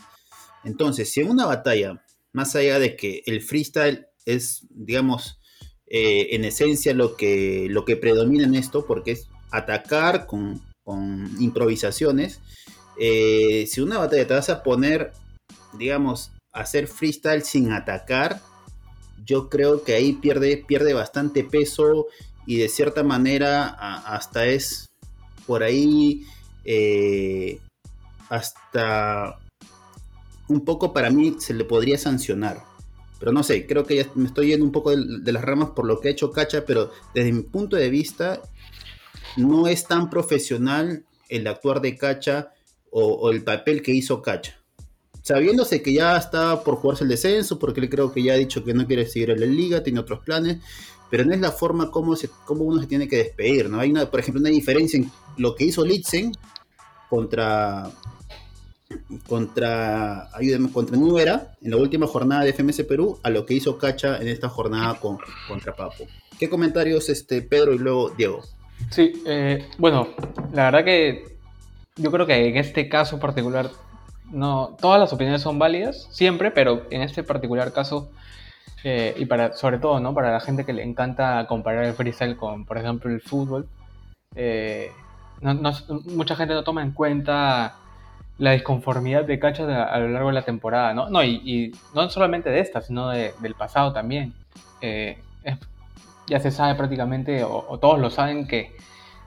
Entonces, 0.63 1.12
si 1.12 1.22
en 1.22 1.31
una 1.31 1.48
batalla, 1.48 2.05
más 2.33 2.55
allá 2.55 2.77
de 2.77 2.95
que 2.95 3.24
el 3.25 3.41
freestyle 3.41 4.05
es, 4.25 4.67
digamos, 4.69 5.39
eh, 5.88 6.36
en 6.36 6.45
esencia 6.45 6.93
lo 6.93 7.17
que, 7.17 7.65
lo 7.67 7.83
que 7.83 7.98
predomina 7.98 8.43
en 8.43 8.53
esto, 8.53 8.86
porque 8.86 9.13
es 9.13 9.27
atacar 9.50 10.27
con, 10.27 10.62
improvisaciones, 11.40 12.40
eh, 13.00 13.66
si 13.68 13.82
una 13.82 13.98
batalla 13.98 14.28
te 14.28 14.34
vas 14.34 14.50
a 14.50 14.63
poner, 14.63 15.13
digamos, 15.74 16.32
a 16.52 16.62
hacer 16.62 16.88
freestyle 16.88 17.44
sin 17.44 17.72
atacar, 17.72 18.42
yo 19.25 19.50
creo 19.50 19.84
que 19.84 19.96
ahí 19.96 20.13
pierde, 20.13 20.58
pierde 20.58 20.94
bastante 20.94 21.44
peso 21.44 22.08
y 22.46 22.58
de 22.58 22.70
cierta 22.70 23.04
manera 23.04 23.68
hasta 23.68 24.46
es 24.46 24.90
por 25.46 25.63
ahí 25.63 26.25
eh, 26.66 27.60
hasta 28.30 29.40
un 30.48 30.66
poco 30.66 30.94
para 30.94 31.10
mí 31.10 31.36
se 31.40 31.54
le 31.54 31.63
podría 31.63 31.98
sancionar. 31.98 32.63
Pero 33.20 33.32
no 33.32 33.44
sé, 33.44 33.66
creo 33.66 33.86
que 33.86 33.96
ya 33.96 34.06
me 34.16 34.28
estoy 34.28 34.48
yendo 34.48 34.66
un 34.66 34.74
poco 34.74 34.92
de, 34.92 35.32
las 35.32 35.44
ramas 35.44 35.70
por 35.70 35.86
lo 35.86 36.02
que 36.02 36.10
ha 36.10 36.12
hecho 36.12 36.32
Cacha, 36.32 36.66
pero 36.66 36.92
desde 37.13 37.32
mi 37.32 37.44
punto 37.44 37.78
de 37.78 37.90
vista 37.90 38.42
no 39.38 39.68
es 39.68 39.86
tan 39.86 40.10
profesional 40.10 41.06
el 41.30 41.48
actuar 41.48 41.82
de 41.82 41.98
Cacha 41.98 42.52
o 42.92 43.32
el 43.32 43.44
papel 43.44 43.82
que 43.82 43.92
hizo 43.92 44.22
Cacha 44.22 44.63
sabiéndose 45.24 45.82
que 45.82 45.94
ya 45.94 46.18
está 46.18 46.63
por 46.63 46.75
jugarse 46.75 47.06
el 47.06 47.10
descenso, 47.10 47.58
porque 47.58 47.90
creo 47.90 48.12
que 48.12 48.22
ya 48.22 48.34
ha 48.34 48.38
dicho 48.38 48.63
que 48.63 48.74
no 48.74 48.86
quiere 48.86 49.08
seguir 49.08 49.32
en 49.32 49.40
la 49.40 49.46
liga, 49.48 49.82
tiene 49.82 50.00
otros 50.00 50.20
planes, 50.20 50.58
pero 51.10 51.25
no 51.25 51.34
es 51.34 51.40
la 51.40 51.52
forma 51.52 51.90
como, 51.90 52.16
se, 52.16 52.30
uno 52.50 52.80
se 52.80 52.88
tiene 52.88 53.08
que 53.08 53.18
despedir, 53.18 53.70
¿no? 53.70 53.80
Hay, 53.80 53.90
una, 53.90 54.06
por 54.12 54.20
ejemplo, 54.20 54.42
una 54.42 54.50
diferencia 54.50 54.98
en 54.98 55.10
lo 55.38 55.56
que 55.56 55.63
hizo 55.63 55.84
Litzen 55.84 56.34
contra 57.10 57.90
contra 59.28 60.30
contra 60.72 60.98
en 61.62 61.72
la 61.72 61.78
última 61.78 62.06
jornada 62.06 62.44
de 62.44 62.54
FMS 62.54 62.84
Perú 62.84 63.18
a 63.24 63.32
lo 63.32 63.44
que 63.44 63.56
hizo 63.56 63.78
Cacha 63.78 64.18
en 64.18 64.28
esta 64.28 64.50
jornada 64.50 65.00
con, 65.00 65.18
contra 65.48 65.75
Papo. 65.75 66.06
¿Qué 66.38 66.48
comentarios 66.50 67.10
este 67.10 67.42
Pedro 67.42 67.74
y 67.74 67.80
luego 67.80 68.12
Diego? 68.12 68.44
Sí, 68.89 69.24
eh, 69.25 69.68
bueno, 69.77 70.10
la 70.53 70.65
verdad 70.65 70.84
que 70.84 71.38
yo 71.96 72.12
creo 72.12 72.25
que 72.25 72.48
en 72.48 72.58
este 72.58 72.89
caso 72.89 73.20
particular 73.20 73.70
no, 74.32 74.75
todas 74.80 75.00
las 75.00 75.13
opiniones 75.13 75.42
son 75.42 75.60
válidas, 75.60 76.08
siempre, 76.12 76.51
pero 76.51 76.86
en 76.89 77.01
este 77.01 77.24
particular 77.24 77.72
caso, 77.72 78.12
eh, 78.84 79.13
y 79.18 79.25
para, 79.25 79.53
sobre 79.53 79.77
todo, 79.77 80.00
¿no? 80.00 80.13
Para 80.13 80.32
la 80.32 80.39
gente 80.39 80.65
que 80.65 80.74
le 80.74 80.84
encanta 80.84 81.46
comparar 81.48 81.86
el 81.86 81.94
freestyle 81.94 82.36
con, 82.36 82.65
por 82.65 82.77
ejemplo, 82.77 83.12
el 83.12 83.22
fútbol, 83.22 83.68
eh, 84.36 84.92
mucha 86.06 86.36
gente 86.36 86.53
no 86.53 86.63
toma 86.63 86.82
en 86.82 86.92
cuenta 86.92 87.75
la 88.38 88.51
disconformidad 88.51 89.25
de 89.25 89.39
cachas 89.39 89.70
a, 89.70 90.00
lo 90.00 90.10
largo 90.10 90.30
de 90.30 90.34
la 90.34 90.42
temporada, 90.44 90.94
¿no? 90.94 91.10
No, 91.10 91.24
y, 91.24 91.75
no 91.94 92.10
solamente 92.10 92.50
de 92.50 92.60
esta, 92.60 92.82
sino 92.82 93.10
del 93.10 93.56
pasado 93.58 93.94
también. 93.94 94.34
Eh, 94.82 95.18
ya 96.27 96.39
se 96.39 96.51
sabe 96.51 96.75
prácticamente, 96.75 97.44
o, 97.44 97.77
todos 97.80 98.00
lo 98.00 98.10
saben, 98.10 98.48
que, 98.48 98.75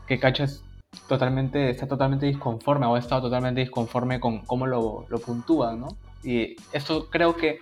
que 0.07 0.19
Cachas 0.19 0.63
totalmente, 1.09 1.71
está 1.71 1.87
totalmente 1.87 2.27
disconforme 2.27 2.87
o 2.87 2.95
ha 2.95 2.99
estado 2.99 3.23
totalmente 3.23 3.61
disconforme 3.61 4.21
con 4.21 4.41
cómo 4.41 4.67
lo, 4.67 5.05
lo 5.09 5.19
puntúan, 5.19 5.81
¿no? 5.81 5.89
Y 6.23 6.57
esto 6.73 7.09
creo 7.11 7.37
que 7.37 7.61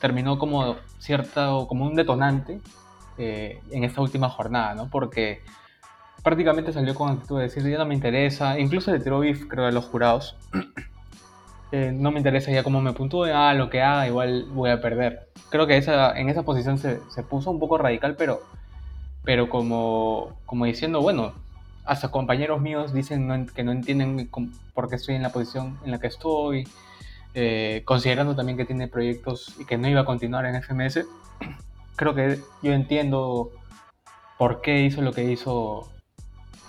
terminó 0.00 0.38
como 0.38 0.76
cierto, 0.98 1.66
como 1.68 1.84
un 1.84 1.94
detonante 1.94 2.60
eh, 3.18 3.60
en 3.70 3.84
esta 3.84 4.00
última 4.00 4.28
jornada, 4.30 4.74
¿no? 4.74 4.88
Porque 4.88 5.42
prácticamente 6.22 6.72
salió 6.72 6.94
con 6.94 7.10
actitud 7.10 7.36
de 7.36 7.44
decir, 7.44 7.62
ya 7.68 7.78
no 7.78 7.86
me 7.86 7.94
interesa, 7.94 8.58
incluso 8.58 8.92
le 8.92 9.00
tiró 9.00 9.20
beef, 9.20 9.46
creo, 9.46 9.66
a 9.66 9.70
los 9.70 9.86
jurados. 9.86 10.36
Eh, 11.72 11.92
no 11.94 12.10
me 12.10 12.18
interesa 12.18 12.50
ya 12.50 12.64
cómo 12.64 12.80
me 12.80 12.92
puntúe, 12.92 13.26
ah, 13.32 13.54
lo 13.54 13.70
que 13.70 13.80
haga, 13.80 14.08
igual 14.08 14.46
voy 14.50 14.70
a 14.70 14.80
perder. 14.80 15.28
Creo 15.50 15.68
que 15.68 15.76
esa, 15.76 16.18
en 16.18 16.28
esa 16.28 16.42
posición 16.42 16.78
se, 16.78 16.98
se 17.10 17.22
puso 17.22 17.48
un 17.48 17.60
poco 17.60 17.78
radical, 17.78 18.16
pero, 18.18 18.42
pero 19.24 19.48
como, 19.48 20.38
como 20.46 20.64
diciendo, 20.64 21.00
bueno, 21.00 21.32
hasta 21.84 22.10
compañeros 22.10 22.60
míos 22.60 22.92
dicen 22.92 23.46
que 23.54 23.64
no 23.64 23.72
entienden 23.72 24.28
por 24.74 24.88
qué 24.88 24.96
estoy 24.96 25.14
en 25.14 25.22
la 25.22 25.32
posición 25.32 25.78
en 25.84 25.90
la 25.90 25.98
que 25.98 26.06
estoy, 26.06 26.68
eh, 27.34 27.82
considerando 27.84 28.34
también 28.34 28.58
que 28.58 28.64
tiene 28.64 28.88
proyectos 28.88 29.54
y 29.58 29.64
que 29.64 29.78
no 29.78 29.88
iba 29.88 30.00
a 30.00 30.04
continuar 30.04 30.46
en 30.46 30.62
FMS. 30.62 31.06
Creo 31.96 32.14
que 32.14 32.40
yo 32.62 32.72
entiendo 32.72 33.50
por 34.38 34.62
qué 34.62 34.84
hizo 34.84 35.02
lo 35.02 35.12
que 35.12 35.24
hizo 35.24 35.90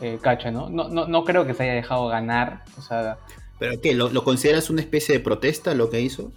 eh, 0.01 0.19
Cacha, 0.21 0.51
¿no? 0.51 0.69
¿no? 0.69 0.89
No, 0.89 1.23
creo 1.23 1.45
que 1.45 1.53
se 1.53 1.63
haya 1.63 1.73
dejado 1.73 2.07
ganar, 2.07 2.63
o 2.77 2.81
sea... 2.81 3.17
¿Pero 3.59 3.79
qué? 3.79 3.93
¿Lo, 3.93 4.23
consideras 4.23 4.71
una 4.71 4.81
especie 4.81 5.15
de 5.15 5.23
protesta 5.23 5.75
lo 5.75 5.91
que 5.91 6.01
hizo? 6.01 6.31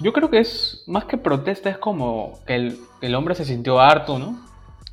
Yo 0.00 0.12
creo 0.12 0.28
que 0.30 0.40
es 0.40 0.82
más 0.88 1.04
que 1.04 1.16
protesta, 1.16 1.70
es 1.70 1.78
como 1.78 2.40
que 2.44 2.74
el, 3.00 3.14
hombre 3.14 3.36
se 3.36 3.44
sintió 3.44 3.80
harto, 3.80 4.18
¿no? 4.18 4.44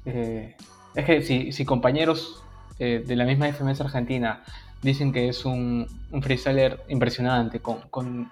Eh, 0.05 0.55
es 0.95 1.05
que 1.05 1.21
si, 1.21 1.51
si 1.51 1.65
compañeros 1.65 2.43
eh, 2.79 3.03
de 3.05 3.15
la 3.15 3.25
misma 3.25 3.47
FMS 3.47 3.81
Argentina 3.81 4.43
dicen 4.81 5.11
que 5.11 5.29
es 5.29 5.45
un, 5.45 5.87
un 6.11 6.21
freestyler 6.21 6.83
impresionante, 6.89 7.59
con, 7.59 8.31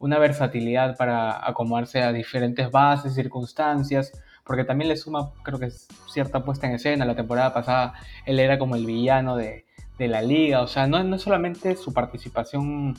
una 0.00 0.18
versatilidad 0.18 0.96
para 0.98 1.48
acomodarse 1.48 2.02
a 2.02 2.12
diferentes 2.12 2.70
bases, 2.70 3.14
circunstancias, 3.14 4.12
porque 4.44 4.64
también 4.64 4.88
le 4.88 4.96
suma, 4.96 5.30
creo 5.42 5.58
que 5.58 5.66
es 5.66 5.88
cierta 6.12 6.44
puesta 6.44 6.66
en 6.66 6.74
escena. 6.74 7.06
La 7.06 7.14
temporada 7.14 7.54
pasada 7.54 7.94
él 8.26 8.38
era 8.38 8.58
como 8.58 8.76
el 8.76 8.84
villano 8.84 9.36
de, 9.36 9.64
la 9.98 10.20
liga, 10.20 10.60
o 10.60 10.66
sea, 10.66 10.86
no, 10.86 11.02
no 11.04 11.16
es 11.16 11.22
solamente 11.22 11.76
su 11.76 11.94
participación 11.94 12.96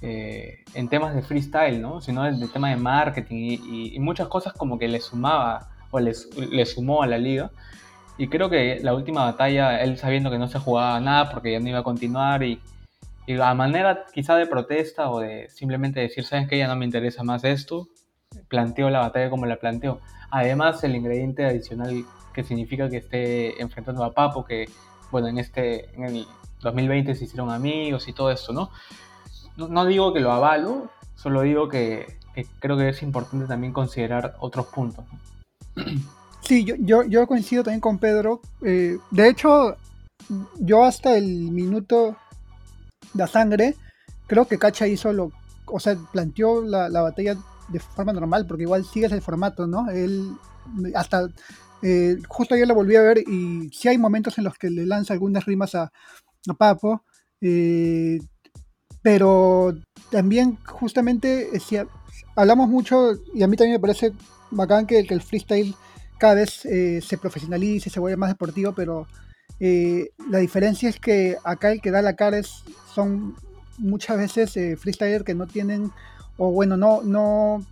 eh, 0.00 0.64
en 0.74 0.88
temas 0.88 1.14
de 1.14 1.22
freestyle, 1.22 1.80
¿no? 1.80 2.00
sino 2.00 2.26
el, 2.26 2.50
tema 2.50 2.70
de 2.70 2.76
marketing 2.76 3.58
y, 3.62 3.98
muchas 4.00 4.28
cosas 4.28 4.52
como 4.52 4.78
que 4.78 4.88
le 4.88 5.00
sumaba 5.00 5.70
o 5.94 6.00
le, 6.00 6.12
le 6.50 6.66
sumó 6.66 7.02
a 7.02 7.06
la 7.06 7.18
liga. 7.18 7.50
Y 8.16 8.28
creo 8.28 8.48
que 8.48 8.80
la 8.82 8.94
última 8.94 9.24
batalla, 9.24 9.80
él 9.80 9.98
sabiendo 9.98 10.30
que 10.30 10.38
no 10.38 10.48
se 10.48 10.58
jugaba 10.58 11.00
nada 11.00 11.30
porque 11.30 11.52
ya 11.52 11.60
no 11.60 11.68
iba 11.68 11.80
a 11.80 11.82
continuar 11.82 12.42
y, 12.42 12.60
y 13.26 13.40
a 13.40 13.54
manera 13.54 14.04
quizá 14.12 14.36
de 14.36 14.46
protesta 14.46 15.10
o 15.10 15.20
de 15.20 15.48
simplemente 15.50 16.00
decir, 16.00 16.24
¿saben 16.24 16.46
que 16.46 16.58
Ya 16.58 16.68
no 16.68 16.76
me 16.76 16.84
interesa 16.84 17.22
más 17.24 17.44
esto, 17.44 17.88
planteó 18.48 18.90
la 18.90 19.00
batalla 19.00 19.30
como 19.30 19.46
la 19.46 19.56
planteó. 19.56 20.00
Además, 20.30 20.82
el 20.84 20.94
ingrediente 20.96 21.44
adicional 21.44 22.04
que 22.32 22.44
significa 22.44 22.88
que 22.90 22.98
esté 22.98 23.60
enfrentando 23.62 24.04
a 24.04 24.12
Papo, 24.12 24.44
que, 24.44 24.68
bueno, 25.10 25.28
en, 25.28 25.38
este, 25.38 25.94
en 25.94 26.04
el 26.04 26.26
2020 26.60 27.14
se 27.14 27.24
hicieron 27.24 27.50
amigos 27.50 28.08
y 28.08 28.12
todo 28.12 28.30
esto, 28.30 28.52
¿no? 28.52 28.70
No, 29.56 29.84
digo 29.86 30.12
que 30.12 30.20
lo 30.20 30.32
avalo, 30.32 30.90
solo 31.14 31.42
digo 31.42 31.68
que, 31.68 32.18
que 32.34 32.44
creo 32.58 32.76
que 32.76 32.88
es 32.88 33.02
importante 33.02 33.46
también 33.46 33.72
considerar 33.72 34.34
otros 34.40 34.66
puntos. 34.66 35.04
Sí, 36.40 36.64
yo, 36.64 37.04
yo, 37.04 37.26
coincido 37.26 37.62
también 37.62 37.80
con 37.80 37.98
Pedro. 37.98 38.40
Eh, 38.62 38.98
de 39.10 39.28
hecho, 39.28 39.76
yo 40.58 40.84
hasta 40.84 41.16
el 41.16 41.50
minuto 41.50 42.16
de 43.14 43.26
sangre, 43.26 43.76
creo 44.26 44.46
que 44.46 44.58
Cacha 44.58 44.86
hizo 44.86 45.12
lo, 45.12 45.32
o 45.66 45.80
sea, 45.80 45.96
planteó 46.12 46.62
la, 46.62 46.88
batalla 47.00 47.36
de 47.68 47.80
forma 47.80 48.12
normal, 48.12 48.46
porque 48.46 48.64
igual 48.64 48.84
sigues 48.84 49.12
el 49.12 49.22
formato, 49.22 49.66
¿no? 49.66 49.88
Él 49.90 50.32
hasta 50.94 51.28
Eh, 51.82 52.16
justo 52.28 52.54
ayer 52.54 52.66
la 52.66 52.72
volví 52.72 52.96
a 52.96 53.02
ver 53.02 53.18
y 53.18 53.68
sí 53.70 53.88
hay 53.88 53.98
momentos 53.98 54.38
en 54.38 54.44
los 54.44 54.56
que 54.56 54.70
le 54.70 54.86
lanza 54.86 55.12
algunas 55.12 55.44
rimas 55.44 55.74
a, 55.74 55.92
a 56.48 56.54
Papo, 56.54 57.04
eh, 57.42 58.18
pero 59.02 59.74
también 60.10 60.56
justamente 60.64 61.60
si 61.60 61.76
hablamos 62.36 62.70
mucho 62.70 63.12
y 63.34 63.42
a 63.42 63.48
mí 63.48 63.56
también 63.56 63.76
me 63.76 63.80
parece 63.80 64.12
bacán 64.50 64.86
que, 64.86 65.04
que 65.04 65.14
el 65.14 65.22
freestyle 65.22 65.74
cada 66.18 66.34
vez 66.34 66.50
se 66.50 67.18
profesionalice, 67.20 67.90
se 67.90 68.00
vuelve 68.00 68.16
más 68.16 68.30
deportivo, 68.30 68.72
pero 68.72 69.06
la 69.58 70.38
diferencia 70.38 70.88
es 70.88 70.98
que 70.98 71.36
acá 71.44 71.72
el 71.72 71.80
que 71.80 71.90
da 71.90 72.02
la 72.02 72.16
cara 72.16 72.38
es, 72.38 72.64
son 72.94 73.34
muchas 73.78 74.16
veces 74.16 74.56
eh, 74.56 74.76
freestylers 74.76 75.24
que 75.24 75.34
no 75.34 75.46
tienen, 75.46 75.90
o 76.36 76.50
bueno, 76.50 76.76
no, 76.76 77.02
no 77.02 77.64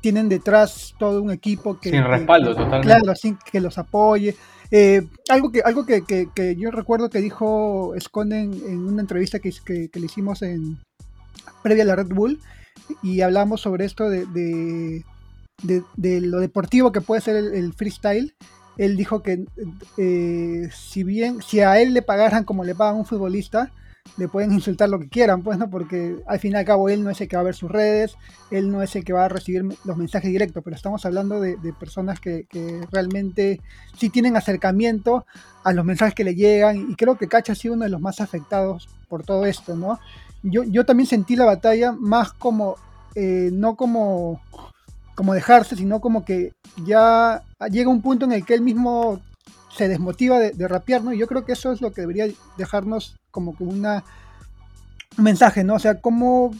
tienen 0.00 0.28
detrás 0.28 0.94
todo 0.98 1.22
un 1.22 1.30
equipo 1.30 1.78
que... 1.78 1.90
Sin 1.90 2.04
respaldo, 2.04 2.54
totalmente. 2.54 2.86
Claro, 2.86 3.14
sin 3.14 3.38
que 3.50 3.60
los 3.60 3.78
apoye. 3.78 4.36
Eh, 4.70 5.06
algo 5.28 5.50
que, 5.50 5.62
algo 5.62 5.86
que, 5.86 6.02
que, 6.04 6.56
yo 6.56 6.70
recuerdo 6.70 7.08
que 7.08 7.20
dijo 7.20 7.94
Esconden 7.94 8.52
en 8.66 8.86
una 8.86 9.00
entrevista 9.00 9.38
que, 9.38 9.50
le 9.92 10.06
hicimos 10.06 10.42
en 10.42 10.78
previa 11.62 11.84
a 11.84 11.86
la 11.86 11.96
Red 11.96 12.08
Bull 12.08 12.38
y 13.02 13.22
hablamos 13.22 13.62
sobre 13.62 13.86
esto 13.86 14.08
de, 14.10 14.26
de, 14.26 15.04
lo 15.62 16.40
deportivo 16.40 16.92
que 16.92 17.00
puede 17.00 17.20
ser 17.20 17.36
el, 17.36 17.72
freestyle. 17.72 18.34
Él 18.76 18.96
dijo 18.96 19.22
que 19.22 19.44
eh, 19.96 20.68
si 20.72 21.02
bien, 21.02 21.42
si 21.42 21.60
a 21.60 21.80
él 21.80 21.94
le 21.94 22.02
pagaran 22.02 22.44
como 22.44 22.64
le 22.64 22.74
pagan 22.74 22.96
un 22.96 23.06
futbolista, 23.06 23.72
le 24.16 24.28
pueden 24.28 24.52
insultar 24.52 24.88
lo 24.88 24.98
que 24.98 25.08
quieran, 25.08 25.42
pues, 25.42 25.58
¿no? 25.58 25.68
Porque 25.68 26.16
al 26.26 26.38
fin 26.38 26.52
y 26.52 26.56
al 26.56 26.64
cabo 26.64 26.88
él 26.88 27.04
no 27.04 27.10
es 27.10 27.20
el 27.20 27.28
que 27.28 27.36
va 27.36 27.42
a 27.42 27.44
ver 27.44 27.54
sus 27.54 27.70
redes, 27.70 28.16
él 28.50 28.70
no 28.70 28.82
es 28.82 28.96
el 28.96 29.04
que 29.04 29.12
va 29.12 29.26
a 29.26 29.28
recibir 29.28 29.64
los 29.84 29.96
mensajes 29.96 30.30
directos, 30.30 30.62
pero 30.64 30.74
estamos 30.74 31.04
hablando 31.04 31.40
de, 31.40 31.56
personas 31.78 32.20
que, 32.20 32.46
realmente 32.90 33.60
sí 33.96 34.08
tienen 34.10 34.36
acercamiento 34.36 35.26
a 35.64 35.72
los 35.72 35.84
mensajes 35.84 36.14
que 36.14 36.24
le 36.24 36.34
llegan 36.34 36.90
y 36.90 36.94
creo 36.94 37.16
que 37.18 37.28
Cacha 37.28 37.52
ha 37.52 37.56
sido 37.56 37.74
uno 37.74 37.84
de 37.84 37.90
los 37.90 38.00
más 38.00 38.20
afectados 38.20 38.88
por 39.08 39.24
todo 39.24 39.44
esto, 39.46 39.76
¿no? 39.76 39.98
Yo, 40.42 40.64
yo 40.64 40.84
también 40.84 41.06
sentí 41.06 41.36
la 41.36 41.44
batalla 41.44 41.92
más 41.92 42.32
como, 42.32 42.76
eh, 43.14 43.50
no 43.52 43.76
como, 43.76 44.40
como 45.18 45.34
dejarse, 45.34 45.74
sino 45.74 46.00
como 46.00 46.24
que 46.24 46.52
ya 46.86 47.42
llega 47.72 47.90
un 47.90 48.02
punto 48.02 48.24
en 48.24 48.30
el 48.30 48.46
que 48.46 48.54
él 48.54 48.60
mismo 48.60 49.20
se 49.76 49.88
desmotiva 49.88 50.38
de, 50.38 50.68
rapear, 50.68 51.02
¿no? 51.02 51.12
Y 51.12 51.18
yo 51.18 51.26
creo 51.26 51.44
que 51.44 51.54
eso 51.54 51.72
es 51.72 51.80
lo 51.80 51.92
que 51.92 52.02
debería 52.02 52.28
dejarnos 52.56 53.16
como 53.32 53.56
que 53.56 53.64
una, 53.64 54.04
un 55.16 55.24
mensaje, 55.24 55.64
¿no? 55.64 55.74
O 55.74 55.78
sea, 55.80 56.00
cómo 56.00 56.52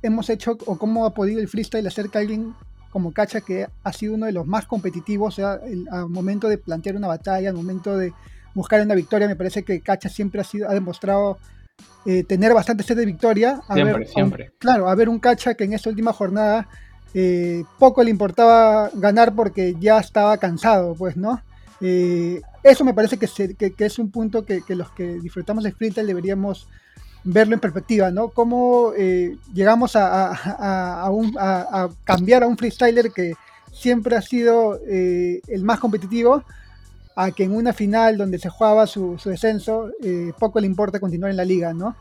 hemos 0.00 0.30
hecho 0.30 0.56
o 0.64 0.78
cómo 0.78 1.04
ha 1.04 1.12
podido 1.12 1.40
el 1.40 1.48
freestyle 1.48 1.86
hacer 1.86 2.08
que 2.08 2.16
alguien 2.16 2.54
como 2.88 3.12
Cacha, 3.12 3.42
que 3.42 3.66
ha 3.82 3.92
sido 3.92 4.14
uno 4.14 4.24
de 4.24 4.32
los 4.32 4.46
más 4.46 4.64
competitivos, 4.64 5.34
o 5.34 5.36
sea, 5.36 5.60
al 5.90 6.08
momento 6.08 6.48
de 6.48 6.56
plantear 6.56 6.96
una 6.96 7.08
batalla, 7.08 7.50
al 7.50 7.56
momento 7.56 7.98
de 7.98 8.14
buscar 8.54 8.80
una 8.80 8.94
victoria, 8.94 9.28
me 9.28 9.36
parece 9.36 9.62
que 9.62 9.82
Cacha 9.82 10.08
siempre 10.08 10.40
ha, 10.40 10.44
sido, 10.44 10.70
ha 10.70 10.72
demostrado 10.72 11.36
eh, 12.06 12.24
tener 12.24 12.54
bastante 12.54 12.82
sed 12.82 12.96
de 12.96 13.04
victoria. 13.04 13.60
siempre, 13.74 14.06
siempre. 14.06 14.52
claro, 14.58 14.88
a 14.88 14.94
ver 14.94 15.10
un 15.10 15.18
Cacha 15.18 15.52
que 15.52 15.64
en 15.64 15.74
esta 15.74 15.90
última 15.90 16.14
jornada 16.14 16.66
eh, 17.16 17.62
poco 17.78 18.02
le 18.02 18.10
importaba 18.10 18.90
ganar 18.92 19.34
porque 19.34 19.76
ya 19.78 20.00
estaba 20.00 20.36
cansado, 20.38 20.96
pues, 20.96 21.16
¿no? 21.16 21.40
Eh, 21.80 22.42
eso 22.64 22.84
me 22.84 22.92
parece 22.92 23.18
que, 23.18 23.28
es 23.78 23.98
un 24.00 24.10
punto 24.10 24.44
que, 24.44 24.62
los 24.70 24.90
que 24.90 25.14
disfrutamos 25.20 25.62
de 25.62 25.70
freestyle 25.70 26.08
deberíamos 26.08 26.66
verlo 27.22 27.54
en 27.54 27.60
perspectiva, 27.60 28.10
¿no? 28.10 28.30
Cómo 28.30 28.92
eh, 28.98 29.36
llegamos 29.52 29.92
a, 29.94 31.88
cambiar 32.02 32.42
a 32.42 32.48
un 32.48 32.58
freestyler 32.58 33.12
que 33.12 33.34
siempre 33.72 34.16
ha 34.16 34.22
sido 34.22 34.80
el 34.84 35.62
más 35.62 35.78
competitivo, 35.78 36.42
a 37.16 37.30
que 37.30 37.44
en 37.44 37.54
una 37.54 37.72
final 37.72 38.16
donde 38.16 38.40
se 38.40 38.48
jugaba 38.48 38.88
su, 38.88 39.16
descenso, 39.24 39.90
poco 40.38 40.58
le 40.58 40.66
importa 40.66 40.98
continuar 40.98 41.30
en 41.30 41.36
la 41.36 41.44
liga, 41.44 41.72
¿no? 41.72 41.94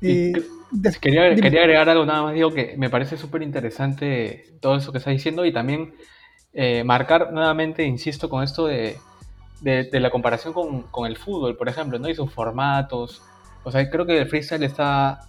Quería, 0.00 1.24
agregar 1.24 1.88
algo 1.88 2.04
nada 2.04 2.22
más, 2.22 2.34
digo 2.34 2.52
que 2.52 2.74
me 2.76 2.90
parece 2.90 3.16
súper 3.16 3.42
interesante 3.42 4.44
todo 4.60 4.76
eso 4.76 4.92
que 4.92 4.98
está 4.98 5.10
diciendo 5.10 5.44
y 5.44 5.52
también 5.52 5.94
marcar 6.84 7.32
nuevamente, 7.32 7.84
insisto, 7.84 8.28
con 8.28 8.42
esto 8.42 8.66
de 8.66 8.96
de, 9.60 10.00
la 10.00 10.10
comparación 10.10 10.52
con, 10.52 11.06
el 11.06 11.16
fútbol, 11.16 11.56
por 11.56 11.68
ejemplo, 11.68 11.98
¿no? 11.98 12.08
Y 12.08 12.14
sus 12.14 12.32
formatos. 12.32 13.22
O 13.64 13.70
sea, 13.70 13.88
creo 13.90 14.06
que 14.06 14.18
el 14.18 14.28
freestyle 14.28 14.62
está 14.62 15.20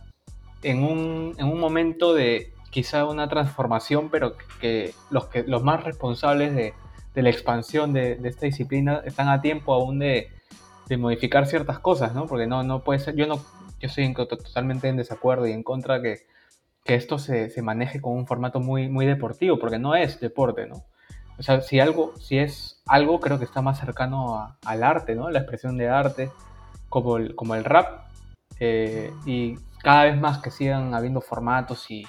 en 0.61 0.83
un, 0.83 1.35
en 1.37 1.47
un 1.47 1.59
momento 1.59 2.13
de 2.13 2.53
quizá 2.69 3.05
una 3.05 3.27
transformación, 3.27 4.09
pero 4.09 4.35
que 4.61 4.93
los, 5.09 5.25
que, 5.25 5.43
los 5.43 5.63
más 5.63 5.83
responsables 5.83 6.53
de, 6.55 6.73
la 7.15 7.29
expansión 7.29 7.91
de, 7.91 8.17
esta 8.23 8.45
disciplina 8.45 9.01
están 9.05 9.27
a 9.27 9.41
tiempo 9.41 9.73
aún 9.73 9.99
de, 9.99 10.29
modificar 10.97 11.45
ciertas 11.45 11.79
cosas, 11.79 12.15
¿no? 12.15 12.25
Porque 12.25 12.47
no, 12.47 12.63
no 12.63 12.81
puede 12.81 12.99
ser, 12.99 13.15
yo 13.15 13.27
no, 13.27 13.43
yo 13.79 13.87
estoy 13.87 14.13
totalmente 14.13 14.87
en 14.87 14.97
desacuerdo 14.97 15.47
y 15.47 15.51
en 15.51 15.63
contra 15.63 16.01
que, 16.01 16.19
que 16.83 16.95
esto 16.95 17.17
se, 17.17 17.49
se, 17.49 17.61
maneje 17.61 18.01
con 18.01 18.13
un 18.13 18.27
formato 18.27 18.59
muy, 18.59 18.89
muy 18.89 19.05
deportivo, 19.05 19.59
porque 19.59 19.79
no 19.79 19.95
es 19.95 20.19
deporte, 20.19 20.67
¿no? 20.67 20.83
O 21.37 21.43
sea, 21.43 21.61
si 21.61 21.79
algo, 21.79 22.13
si 22.19 22.37
es 22.37 22.81
algo, 22.85 23.21
creo 23.21 23.39
que 23.39 23.45
está 23.45 23.61
más 23.61 23.79
cercano 23.79 24.57
al 24.65 24.83
arte, 24.83 25.15
¿no? 25.15 25.29
La 25.29 25.39
expresión 25.39 25.77
de 25.77 25.87
arte, 25.87 26.29
como 26.89 27.15
el, 27.15 27.33
como 27.33 27.55
el 27.55 27.63
rap. 27.63 28.07
Eh, 28.59 29.13
y 29.25 29.55
cada 29.81 30.03
vez 30.03 30.19
más 30.19 30.39
que 30.39 30.51
sigan 30.51 30.93
habiendo 30.93 31.21
formatos 31.21 31.89
y, 31.89 32.05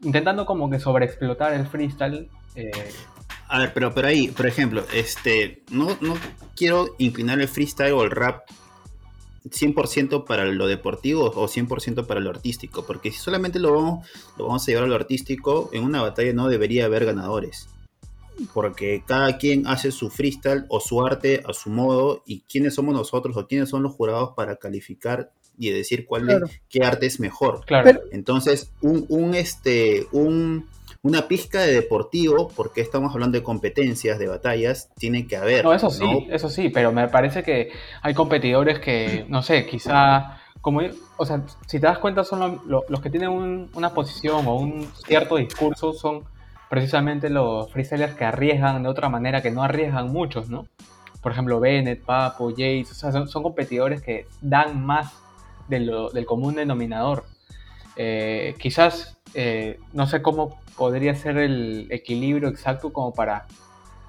intentando 0.00 0.46
como 0.46 0.70
que 0.70 0.80
sobreexplotar 0.80 1.52
el 1.52 1.66
freestyle. 1.66 2.30
Eh. 2.54 2.70
A 3.48 3.58
ver, 3.58 3.74
pero, 3.74 3.92
pero 3.92 4.08
ahí, 4.08 4.28
por 4.28 4.46
ejemplo, 4.46 4.82
este, 4.94 5.62
no, 5.70 5.88
no 6.00 6.14
quiero 6.56 6.86
inclinar 6.96 7.38
el 7.38 7.48
freestyle 7.48 7.92
o 7.92 8.02
el 8.02 8.10
rap 8.10 8.48
100% 9.44 10.24
para 10.24 10.44
lo 10.46 10.66
deportivo 10.66 11.32
o 11.34 11.48
100% 11.48 12.06
para 12.06 12.20
lo 12.20 12.30
artístico, 12.30 12.84
porque 12.86 13.10
si 13.10 13.18
solamente 13.18 13.58
lo 13.58 13.74
vamos, 13.74 14.08
lo 14.38 14.46
vamos 14.46 14.62
a 14.62 14.66
llevar 14.66 14.84
a 14.84 14.88
lo 14.88 14.94
artístico, 14.94 15.70
en 15.72 15.84
una 15.84 16.02
batalla 16.02 16.32
no 16.32 16.48
debería 16.48 16.84
haber 16.84 17.04
ganadores 17.04 17.68
porque 18.52 19.02
cada 19.06 19.38
quien 19.38 19.66
hace 19.66 19.92
su 19.92 20.10
freestyle 20.10 20.64
o 20.68 20.80
su 20.80 21.04
arte 21.04 21.42
a 21.46 21.52
su 21.52 21.70
modo 21.70 22.22
y 22.26 22.40
quiénes 22.42 22.74
somos 22.74 22.94
nosotros 22.94 23.36
o 23.36 23.46
quiénes 23.46 23.68
son 23.68 23.82
los 23.82 23.92
jurados 23.92 24.30
para 24.36 24.56
calificar 24.56 25.32
y 25.58 25.70
decir 25.70 26.06
cuál 26.06 26.50
qué 26.68 26.84
arte 26.84 27.06
es 27.06 27.20
mejor. 27.20 27.64
Claro. 27.66 28.00
Entonces, 28.10 28.72
un, 28.80 29.04
un 29.08 29.34
este 29.34 30.06
un 30.12 30.66
una 31.02 31.26
pizca 31.26 31.60
de 31.60 31.72
deportivo, 31.72 32.48
porque 32.54 32.80
estamos 32.80 33.12
hablando 33.12 33.36
de 33.36 33.42
competencias, 33.42 34.18
de 34.20 34.28
batallas, 34.28 34.90
tiene 34.96 35.26
que 35.26 35.36
haber. 35.36 35.64
No, 35.64 35.74
eso 35.74 35.90
sí, 35.90 36.28
eso 36.30 36.48
sí, 36.48 36.68
pero 36.68 36.92
me 36.92 37.08
parece 37.08 37.42
que 37.42 37.70
hay 38.02 38.14
competidores 38.14 38.78
que, 38.78 39.26
no 39.28 39.42
sé, 39.42 39.66
quizá, 39.66 40.40
como, 40.60 40.80
o 41.16 41.26
sea, 41.26 41.42
si 41.66 41.80
te 41.80 41.86
das 41.86 41.98
cuenta, 41.98 42.22
son 42.22 42.60
los, 42.66 43.00
que 43.00 43.10
tienen 43.10 43.68
una 43.74 43.90
posición 43.92 44.46
o 44.46 44.54
un 44.54 44.86
cierto 45.04 45.36
discurso, 45.36 45.92
son 45.92 46.22
precisamente 46.70 47.28
los 47.28 47.70
freestylers 47.72 48.14
que 48.14 48.24
arriesgan 48.24 48.82
de 48.82 48.88
otra 48.88 49.08
manera 49.08 49.42
que 49.42 49.50
no 49.50 49.64
arriesgan 49.64 50.12
muchos, 50.12 50.48
¿no? 50.48 50.68
Por 51.20 51.32
ejemplo, 51.32 51.58
Bennett, 51.58 52.04
Papo, 52.04 52.50
Jace, 52.50 52.86
o 52.90 52.94
sea, 52.94 53.10
son, 53.10 53.42
competidores 53.42 54.02
que 54.02 54.26
dan 54.40 54.84
más 54.84 55.12
del 55.68 56.26
común 56.26 56.54
denominador. 56.54 57.24
Eh, 57.96 58.54
quizás, 58.58 59.18
eh, 59.34 59.80
no 59.92 60.06
sé 60.06 60.22
cómo 60.22 60.60
podría 60.76 61.14
ser 61.14 61.38
el 61.38 61.86
equilibrio 61.90 62.48
exacto 62.48 62.92
como 62.92 63.12
para, 63.12 63.46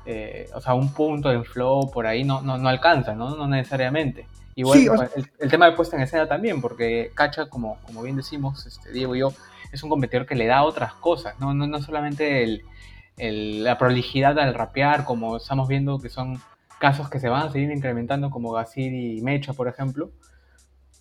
eh, 0.06 0.50
o 0.54 0.62
sea, 0.62 0.74
un 0.74 0.94
punto 0.94 1.30
de 1.30 1.44
flow 1.44 1.92
por 1.92 2.08
ahí 2.08 2.24
no, 2.24 2.42
no, 2.42 2.68
alcanza, 2.68 3.14
¿no? 3.14 3.36
No 3.36 3.48
necesariamente. 3.48 4.26
Y 4.56 4.64
bueno, 4.64 4.94
el, 5.40 5.50
tema 5.50 5.66
de 5.66 5.72
puesta 5.72 5.96
en 5.96 6.04
escena 6.04 6.28
también, 6.28 6.62
porque 6.62 7.12
Cacha, 7.16 7.48
como, 7.48 7.78
como 7.86 8.04
bien 8.04 8.16
decimos, 8.16 8.66
este, 8.66 8.92
Diego 8.92 9.16
y 9.16 9.20
yo, 9.20 9.34
es 9.72 9.82
un 9.82 9.90
competidor 9.90 10.28
que 10.28 10.36
le 10.36 10.46
da 10.46 10.64
otras 10.64 10.94
cosas, 10.94 11.40
no, 11.40 11.54
no, 11.56 11.66
no 11.66 11.82
solamente 11.82 12.44
el, 12.44 13.64
la 13.64 13.78
prolijidad 13.78 14.38
al 14.38 14.54
rapear, 14.54 15.06
como 15.06 15.38
estamos 15.38 15.68
viendo 15.68 16.00
que 16.00 16.10
son 16.10 16.40
casos 16.80 17.10
que 17.10 17.20
se 17.20 17.30
van 17.30 17.48
a 17.48 17.52
seguir 17.52 17.72
incrementando, 17.72 18.30
como 18.30 18.52
Gasir 18.52 18.94
y 18.94 19.22
Mecha, 19.22 19.54
por 19.54 19.68
ejemplo, 19.68 20.12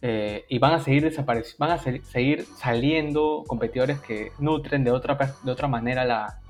eh, 0.04 0.44
y 0.48 0.58
van 0.58 0.72
a 0.72 0.80
seguir 0.82 1.04
desapareciendo, 1.04 1.64
van 1.64 1.70
a 1.70 1.78
seguir 1.78 2.44
saliendo 2.58 3.44
competidores 3.46 4.00
que 4.00 4.32
nutren 4.40 4.82
de 4.82 4.90
otra, 4.90 5.36
de 5.44 5.50
otra 5.52 5.68
manera 5.68 6.04
la, 6.04 6.40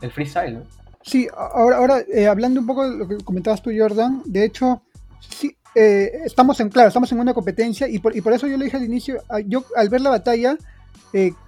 el 0.00 0.10
freestyle. 0.10 0.62
Sí, 1.02 1.28
ahora, 1.36 1.76
ahora 1.76 1.98
eh, 2.10 2.26
hablando 2.26 2.60
un 2.60 2.66
poco 2.66 2.88
de 2.88 2.96
lo 2.96 3.06
que 3.06 3.18
comentabas 3.18 3.60
tú, 3.60 3.70
Jordan, 3.76 4.22
de 4.24 4.46
hecho, 4.46 4.80
sí, 5.20 5.54
eh, 5.74 6.22
estamos 6.24 6.58
en, 6.60 6.70
claro, 6.70 6.88
estamos 6.88 7.12
en 7.12 7.20
una 7.20 7.34
competencia 7.34 7.86
y 7.86 7.98
por, 7.98 8.16
y 8.16 8.22
por 8.22 8.32
eso 8.32 8.46
yo 8.46 8.56
le 8.56 8.64
dije 8.64 8.78
al 8.78 8.84
inicio, 8.84 9.22
yo 9.48 9.66
al 9.76 9.90
ver 9.90 10.00
la 10.00 10.08
batalla, 10.08 10.56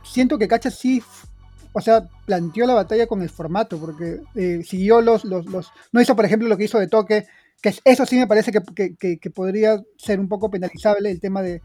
siento 0.05 0.37
que 0.37 0.49
Cacha 0.49 0.71
sí, 0.71 1.03
o 1.73 1.81
sea, 1.81 2.07
planteó 2.27 2.66
la 2.66 2.75
batalla 2.75 3.07
con 3.07 3.23
el 3.23 3.31
formato, 3.31 3.79
porque 3.79 4.21
siguió 4.62 5.01
los, 5.01 5.25
los, 5.25 5.47
No 5.90 6.03
hizo, 6.03 6.14
por 6.14 6.27
ejemplo, 6.27 6.49
lo 6.49 6.59
que 6.59 6.64
hizo 6.64 6.79
de 6.79 6.87
toque, 6.87 7.27
que 7.62 7.75
eso 7.85 8.07
sí 8.07 8.16
me 8.16 8.27
parece 8.27 8.53
que, 8.53 9.31
podría 9.31 9.83
ser 9.97 10.21
un 10.21 10.29
poco 10.29 10.51
penalizable 10.51 11.11
el 11.11 11.21
tema 11.21 11.42
de, 11.42 11.62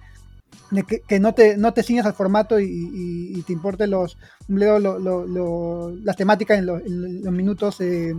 que, 1.07 1.19
no 1.19 1.33
te 1.33 1.57
no 1.57 1.73
te 1.73 1.83
ciñas 1.83 2.05
al 2.05 2.13
formato 2.13 2.59
y, 2.59 3.43
te 3.45 3.53
importe 3.53 3.87
los 3.87 4.17
las 4.47 6.17
temáticas 6.17 6.59
en, 6.59 6.65
los 6.65 7.33
minutos 7.33 7.81
eh, 7.81 8.13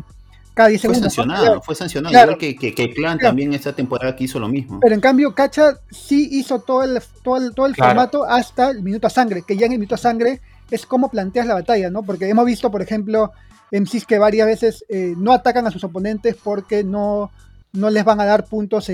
cada 0.54 0.68
10 0.68 0.82
fue 0.82 0.90
segundos. 0.90 1.14
Sancionado, 1.14 1.62
Fue 1.62 1.74
sancionado, 1.74 2.14
igual 2.14 2.38
que, 2.38 2.56
que, 2.56 2.74
que 2.74 2.92
Clan 2.92 3.18
también 3.18 3.54
esta 3.54 3.72
temporada 3.72 4.14
que 4.14 4.24
hizo 4.24 4.38
lo 4.38 4.48
mismo. 4.48 4.80
Pero 4.80 4.94
en 4.94 5.00
cambio, 5.00 5.34
Cacha 5.34 5.78
sí 5.90 6.28
hizo 6.32 6.60
todo 6.60 6.82
el, 6.82 7.00
todo 7.22 7.36
el, 7.38 7.54
todo 7.54 7.66
el 7.66 7.74
formato 7.74 8.24
hasta 8.24 8.70
el 8.70 8.82
minuto 8.82 9.06
a 9.06 9.10
sangre, 9.10 9.44
que 9.46 9.56
ya 9.56 9.66
en 9.66 9.72
el 9.72 9.78
minuto 9.78 9.94
a 9.94 9.98
sangre 9.98 10.40
es 10.70 10.84
como 10.84 11.10
planteas 11.10 11.46
la 11.46 11.54
batalla, 11.54 11.90
¿no? 11.90 12.02
Porque 12.02 12.28
hemos 12.28 12.44
visto, 12.44 12.70
por 12.70 12.82
ejemplo, 12.82 13.32
MCs 13.70 14.04
que 14.04 14.18
varias 14.18 14.46
veces 14.46 14.84
eh, 14.88 15.14
no 15.16 15.32
atacan 15.32 15.66
a 15.66 15.70
sus 15.70 15.84
oponentes 15.84 16.36
porque 16.36 16.84
no, 16.84 17.30
no 17.72 17.90
les 17.90 18.04
van 18.04 18.20
a 18.20 18.24
dar 18.24 18.44
puntos 18.44 18.90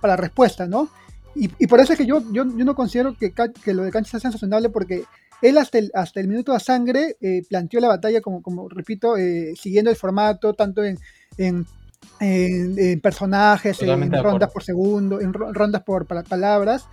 para 0.00 0.16
respuesta, 0.16 0.66
¿no? 0.66 0.88
Y, 1.34 1.50
y, 1.58 1.66
por 1.66 1.80
eso 1.80 1.92
es 1.92 1.98
que 1.98 2.06
yo, 2.06 2.20
yo, 2.32 2.44
yo 2.44 2.64
no 2.64 2.74
considero 2.74 3.16
que, 3.16 3.32
que, 3.32 3.74
lo 3.74 3.84
de 3.84 3.90
Cancha 3.90 4.12
sea 4.12 4.20
sensacional 4.20 4.70
porque 4.72 5.04
él 5.40 5.56
hasta 5.58 5.78
el, 5.78 5.90
hasta 5.94 6.20
el 6.20 6.26
minuto 6.26 6.52
a 6.52 6.58
sangre 6.58 7.16
eh, 7.20 7.42
planteó 7.48 7.78
la 7.80 7.88
batalla, 7.88 8.20
como, 8.20 8.42
como 8.42 8.68
repito, 8.68 9.16
eh, 9.16 9.54
siguiendo 9.56 9.90
el 9.90 9.96
formato, 9.96 10.54
tanto 10.54 10.82
en, 10.82 10.98
en, 11.36 11.64
en, 12.18 13.00
personajes, 13.00 13.80
en 13.82 14.12
rondas 14.12 14.50
por 14.50 14.64
segundo, 14.64 15.20
en 15.20 15.32
rondas 15.32 15.82
por 15.84 16.06
palabras. 16.06 16.88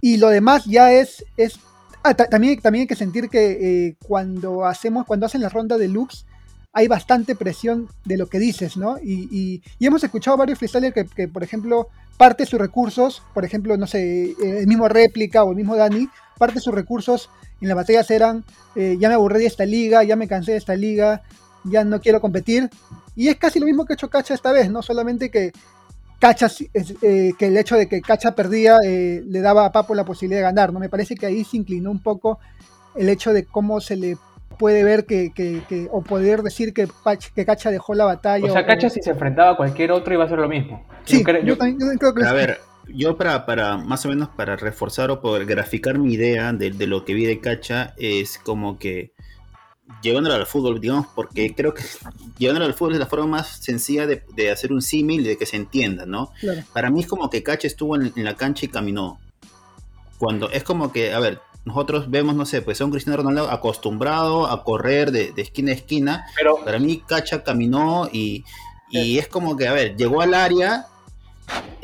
Y 0.00 0.16
lo 0.16 0.28
demás 0.30 0.64
ya 0.64 0.92
es, 0.92 1.24
es 1.36 1.58
Ah, 2.06 2.12
también, 2.12 2.60
también 2.60 2.82
hay 2.82 2.86
que 2.86 2.96
sentir 2.96 3.30
que 3.30 3.86
eh, 3.86 3.96
cuando 4.06 4.66
hacemos, 4.66 5.06
cuando 5.06 5.24
hacen 5.24 5.40
la 5.40 5.48
ronda 5.48 5.78
de 5.78 5.88
looks, 5.88 6.26
hay 6.74 6.88
bastante 6.88 7.36
presión 7.36 7.88
de 8.04 8.16
lo 8.16 8.26
que 8.26 8.40
dices, 8.40 8.76
¿no? 8.76 8.98
Y, 8.98 9.62
hemos 9.78 10.02
escuchado 10.02 10.36
varios 10.36 10.58
freestylers 10.58 11.08
que, 11.14 11.28
por 11.28 11.44
ejemplo, 11.44 11.88
parte 12.16 12.44
sus 12.46 12.58
recursos, 12.58 13.22
por 13.32 13.44
ejemplo, 13.44 13.76
no 13.76 13.86
sé, 13.86 14.24
eh, 14.24 14.34
el 14.40 14.66
mismo 14.66 14.88
réplica 14.88 15.44
o 15.44 15.50
el 15.50 15.56
mismo 15.56 15.76
Dani, 15.76 16.08
parte 16.36 16.56
de 16.56 16.60
sus 16.60 16.74
recursos 16.74 17.30
en 17.60 17.68
las 17.68 17.76
batallas 17.76 18.10
eran, 18.10 18.44
eh, 18.74 18.96
ya 18.98 19.08
me 19.08 19.14
aburrí 19.14 19.40
de 19.40 19.46
esta 19.46 19.64
liga, 19.64 20.02
ya 20.02 20.16
me 20.16 20.26
cansé 20.26 20.52
de 20.52 20.58
esta 20.58 20.74
liga, 20.74 21.22
ya 21.62 21.84
no 21.84 22.00
quiero 22.00 22.20
competir. 22.20 22.68
Y 23.14 23.28
es 23.28 23.36
casi 23.36 23.60
lo 23.60 23.66
mismo 23.66 23.84
que 23.84 23.92
ha 23.92 23.94
hecho 23.94 24.10
Cacha 24.10 24.34
esta 24.34 24.50
vez, 24.50 24.68
¿no? 24.68 24.82
Solamente 24.82 25.30
que 25.30 25.52
Cacha, 26.18 26.48
eh, 26.74 27.32
que 27.38 27.46
el 27.46 27.56
hecho 27.56 27.76
de 27.76 27.86
que 27.86 28.00
Cacha 28.00 28.34
perdía 28.34 28.78
le 28.82 29.40
daba 29.40 29.64
a 29.64 29.72
Papo 29.72 29.94
la 29.94 30.04
posibilidad 30.04 30.40
de 30.40 30.44
ganar, 30.44 30.72
¿no? 30.72 30.80
Me 30.80 30.88
parece 30.88 31.14
que 31.14 31.26
ahí 31.26 31.44
se 31.44 31.56
inclinó 31.56 31.92
un 31.92 32.02
poco 32.02 32.40
el 32.96 33.08
hecho 33.08 33.32
de 33.32 33.44
cómo 33.44 33.80
se 33.80 33.96
le 33.96 34.16
puede 34.56 34.84
ver 34.84 35.06
que, 35.06 35.32
o 35.90 36.02
poder 36.02 36.42
decir 36.42 36.72
que, 36.72 36.88
que 37.34 37.44
Cacha 37.44 37.70
dejó 37.70 37.94
la 37.94 38.04
batalla. 38.04 38.46
O 38.46 38.52
sea, 38.52 38.66
Cacha 38.66 38.90
si 38.90 39.00
se 39.02 39.10
enfrentaba 39.10 39.52
a 39.52 39.56
cualquier 39.56 39.92
otro 39.92 40.14
iba 40.14 40.24
a 40.24 40.28
ser 40.28 40.38
lo 40.38 40.48
mismo. 40.48 40.86
Sí, 41.04 41.24
yo, 41.44 41.56
también 41.56 41.98
creo 41.98 42.14
que 42.14 42.24
A 42.24 42.32
ver, 42.32 42.58
yo 42.88 43.16
para, 43.16 43.46
para, 43.46 43.76
más 43.76 44.04
o 44.06 44.08
menos 44.08 44.28
para 44.28 44.56
reforzar 44.56 45.10
o 45.10 45.20
poder 45.20 45.46
graficar 45.46 45.98
mi 45.98 46.14
idea 46.14 46.52
de, 46.52 46.70
de 46.70 46.86
lo 46.86 47.04
que 47.04 47.14
vi 47.14 47.26
de 47.26 47.40
Cacha 47.40 47.94
es 47.96 48.38
como 48.38 48.78
que 48.78 49.12
llevándolo 50.02 50.36
al 50.36 50.46
fútbol, 50.46 50.80
digamos, 50.80 51.06
porque 51.14 51.54
creo 51.54 51.74
que 51.74 51.82
llevándolo 52.38 52.66
al 52.66 52.74
fútbol 52.74 52.94
es 52.94 52.98
la 52.98 53.06
forma 53.06 53.26
más 53.26 53.48
sencilla 53.62 54.06
de, 54.06 54.50
hacer 54.50 54.72
un 54.72 54.82
símil 54.82 55.22
y 55.22 55.28
de 55.28 55.36
que 55.36 55.46
se 55.46 55.56
entienda, 55.56 56.06
¿no? 56.06 56.32
Para 56.72 56.90
mí 56.90 57.00
es 57.00 57.06
como 57.06 57.30
que 57.30 57.42
Cacha 57.42 57.66
estuvo 57.66 57.96
en, 57.96 58.12
la 58.16 58.34
cancha 58.34 58.66
y 58.66 58.68
caminó. 58.68 59.18
Cuando 60.18 60.50
es 60.50 60.62
como 60.62 60.92
que, 60.92 61.12
a 61.12 61.20
ver, 61.20 61.40
nosotros 61.64 62.10
vemos, 62.10 62.34
no 62.34 62.46
sé, 62.46 62.62
pues 62.62 62.80
a 62.80 62.84
un 62.84 62.90
Cristiano 62.90 63.16
Ronaldo 63.16 63.50
acostumbrado 63.50 64.46
a 64.46 64.64
correr 64.64 65.10
de, 65.10 65.32
esquina 65.36 65.72
a 65.72 65.74
esquina. 65.74 66.26
Pero 66.36 66.64
para 66.64 66.78
mí 66.78 67.02
Cacha 67.06 67.42
caminó 67.42 68.08
y, 68.12 68.44
y 68.90 69.18
es 69.18 69.28
como 69.28 69.56
que, 69.56 69.68
a 69.68 69.72
ver, 69.72 69.96
llegó 69.96 70.20
al 70.20 70.34
área, 70.34 70.86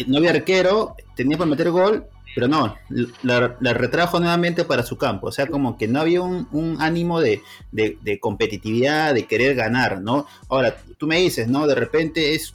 no 0.07 0.19
había 0.19 0.31
arquero, 0.31 0.97
tenía 1.17 1.39
para 1.39 1.51
meter 1.51 1.71
gol 1.71 2.07
pero 2.35 2.47
no, 2.49 2.77
la, 3.23 3.73
retrajo 3.73 4.21
nuevamente 4.21 4.65
para 4.65 4.83
su 4.83 4.97
campo. 4.97 5.29
O 5.29 5.33
sea, 5.33 5.47
como 5.47 5.77
que 5.77 5.89
no 5.89 6.01
había 6.01 6.23
un, 6.23 6.77
ánimo 6.79 7.21
de, 7.21 7.43
competitividad, 8.21 9.15
de 9.15 9.27
querer 9.27 9.55
ganar, 9.57 10.01
¿no? 10.01 10.27
Ahora, 10.49 10.77
tú 10.99 11.07
me 11.07 11.19
dices, 11.19 11.49
¿no? 11.49 11.67
De 11.67 11.75
repente 11.75 12.35
es. 12.35 12.55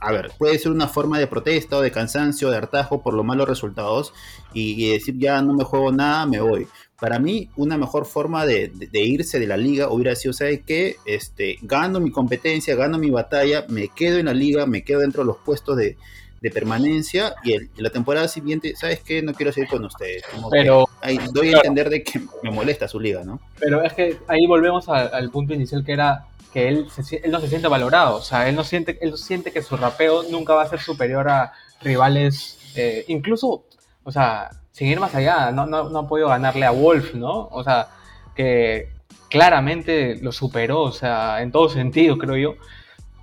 A 0.00 0.12
ver, 0.12 0.30
puede 0.38 0.58
ser 0.58 0.72
una 0.72 0.86
forma 0.86 1.18
de 1.18 1.26
protesta 1.26 1.76
o 1.76 1.80
de 1.80 1.90
cansancio, 1.90 2.50
de 2.50 2.56
hartajo 2.56 3.02
por 3.02 3.14
los 3.14 3.24
malos 3.24 3.48
resultados 3.48 4.12
y, 4.52 4.90
decir 4.90 5.16
ya 5.18 5.42
no 5.42 5.54
me 5.54 5.64
juego 5.64 5.92
nada, 5.92 6.26
me 6.26 6.40
voy. 6.40 6.66
Para 7.00 7.18
mí, 7.18 7.48
una 7.56 7.76
mejor 7.76 8.06
forma 8.06 8.44
de, 8.46 8.70
irse 8.92 9.38
de 9.38 9.46
la 9.46 9.56
liga 9.56 9.88
hubiera 9.90 10.14
sido, 10.14 10.32
¿sabes 10.32 10.60
qué? 10.66 10.96
Este, 11.04 11.58
gano 11.62 12.00
mi 12.00 12.10
competencia, 12.10 12.74
gano 12.74 12.98
mi 12.98 13.10
batalla, 13.10 13.66
me 13.68 13.88
quedo 13.88 14.18
en 14.18 14.26
la 14.26 14.34
liga, 14.34 14.66
me 14.66 14.82
quedo 14.82 15.00
dentro 15.00 15.22
de 15.22 15.26
los 15.26 15.38
puestos 15.38 15.76
de, 15.76 15.96
de 16.40 16.50
permanencia 16.50 17.34
y, 17.42 17.54
el, 17.54 17.70
la 17.76 17.90
temporada 17.90 18.28
siguiente, 18.28 18.74
¿sabes 18.76 19.00
qué? 19.00 19.22
No 19.22 19.34
quiero 19.34 19.52
seguir 19.52 19.68
con 19.68 19.84
ustedes. 19.84 20.22
pero 20.50 20.88
ahí 21.00 21.18
doy 21.32 21.52
a 21.52 21.56
entender 21.56 21.90
de 21.90 22.02
que 22.02 22.20
me 22.42 22.50
molesta 22.50 22.86
su 22.86 23.00
liga, 23.00 23.24
¿no? 23.24 23.40
Pero 23.58 23.82
es 23.82 23.92
que 23.94 24.16
ahí 24.28 24.46
volvemos 24.46 24.88
al 24.88 25.30
punto 25.30 25.54
inicial 25.54 25.84
que 25.84 25.92
era 25.92 26.27
que 26.52 26.68
él, 26.68 26.88
él 27.22 27.30
no 27.30 27.40
se 27.40 27.48
siente 27.48 27.68
valorado, 27.68 28.16
o 28.16 28.22
sea, 28.22 28.48
él 28.48 28.54
no 28.54 28.64
siente, 28.64 28.98
él 29.00 29.16
siente 29.16 29.52
que 29.52 29.62
su 29.62 29.76
rapeo 29.76 30.24
nunca 30.30 30.54
va 30.54 30.62
a 30.62 30.68
ser 30.68 30.80
superior 30.80 31.28
a 31.28 31.52
rivales, 31.82 32.58
eh, 32.74 33.04
incluso, 33.08 33.64
o 34.04 34.12
sea, 34.12 34.50
sin 34.72 34.88
ir 34.88 35.00
más 35.00 35.14
allá, 35.14 35.50
no, 35.50 35.66
no, 35.66 35.90
no 35.90 35.98
ha 36.00 36.08
podido 36.08 36.28
ganarle 36.28 36.64
a 36.64 36.70
Wolf, 36.70 37.14
¿no? 37.14 37.48
O 37.50 37.62
sea, 37.64 37.88
que 38.34 38.90
claramente 39.28 40.16
lo 40.22 40.32
superó, 40.32 40.82
o 40.82 40.92
sea, 40.92 41.42
en 41.42 41.52
todo 41.52 41.68
sentido, 41.68 42.16
creo 42.16 42.36
yo. 42.36 42.54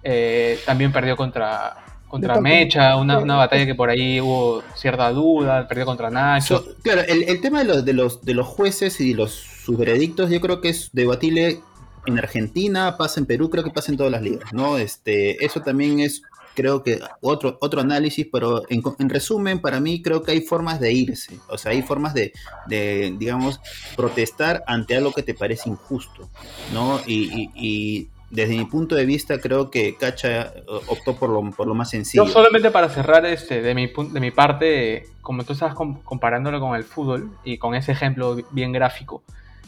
Eh, 0.03 0.59
también 0.65 0.91
perdió 0.91 1.15
contra 1.15 1.77
contra 2.07 2.39
Mecha, 2.39 2.95
una, 2.95 3.17
una, 3.17 3.35
batalla 3.35 3.65
que 3.65 3.75
por 3.75 3.89
ahí 3.89 4.21
hubo 4.21 4.63
cierta 4.75 5.11
duda, 5.11 5.67
perdió 5.67 5.85
contra 5.85 6.09
Nacho. 6.09 6.63
claro, 6.81 7.01
el, 7.01 7.23
el, 7.23 7.41
tema 7.41 7.59
de 7.59 7.65
los, 7.65 7.83
de, 7.83 7.93
los, 7.93 8.23
de 8.23 8.33
los 8.33 8.47
jueces 8.47 9.01
y 9.01 9.13
los, 9.13 9.31
sus 9.33 9.77
veredictos 9.77 10.29
yo 10.29 10.39
creo 10.39 10.61
que 10.61 10.69
es 10.69 10.91
debatible 10.93 11.59
en 12.05 12.17
Argentina, 12.17 12.95
pasa 12.97 13.19
en 13.19 13.25
Perú, 13.25 13.49
creo 13.49 13.63
que 13.63 13.71
pasa 13.71 13.91
en 13.91 13.97
todas 13.97 14.11
las 14.11 14.21
ligas, 14.21 14.53
¿no? 14.53 14.77
Este, 14.77 15.43
eso 15.43 15.61
también 15.61 15.99
es, 15.99 16.21
creo 16.53 16.83
que 16.83 16.99
otro, 17.21 17.57
otro 17.61 17.81
análisis, 17.81 18.27
pero 18.31 18.63
en, 18.69 18.81
en 18.99 19.09
resumen, 19.09 19.59
para 19.59 19.79
mí 19.79 20.01
creo 20.01 20.23
que 20.23 20.31
hay 20.31 20.41
formas 20.41 20.79
de 20.79 20.93
irse, 20.93 21.39
o 21.47 21.57
sea, 21.57 21.71
hay 21.71 21.81
formas 21.81 22.13
de, 22.13 22.33
de 22.67 23.13
digamos, 23.17 23.59
protestar 23.95 24.63
ante 24.67 24.95
algo 24.95 25.11
que 25.11 25.23
te 25.23 25.33
parece 25.33 25.69
injusto, 25.69 26.29
¿no? 26.73 27.01
y, 27.05 27.49
y 27.55 28.09
desde 28.29 28.57
mi 28.57 28.65
punto 28.65 28.95
de 28.95 29.05
vista, 29.05 29.39
creo 29.39 29.69
que 29.69 29.95
Cacha 29.95 30.47
eh, 30.47 30.63
optó 30.87 31.15
por 31.15 31.29
lo, 31.29 31.51
por 31.51 31.67
lo 31.67 31.75
más 31.75 31.89
sencillo. 31.89 32.25
Yo 32.25 32.31
solamente 32.31 32.71
para 32.71 32.89
cerrar 32.89 33.25
este, 33.25 33.61
de, 33.61 33.75
mi, 33.75 33.87
de 33.87 34.19
mi 34.19 34.31
parte, 34.31 35.07
como 35.21 35.43
tú 35.43 35.53
estabas 35.53 35.75
comparándolo 36.03 36.59
con 36.59 36.75
el 36.75 36.83
fútbol 36.83 37.31
y 37.43 37.57
con 37.57 37.75
ese 37.75 37.91
ejemplo 37.91 38.37
bien 38.51 38.71
gráfico, 38.71 39.23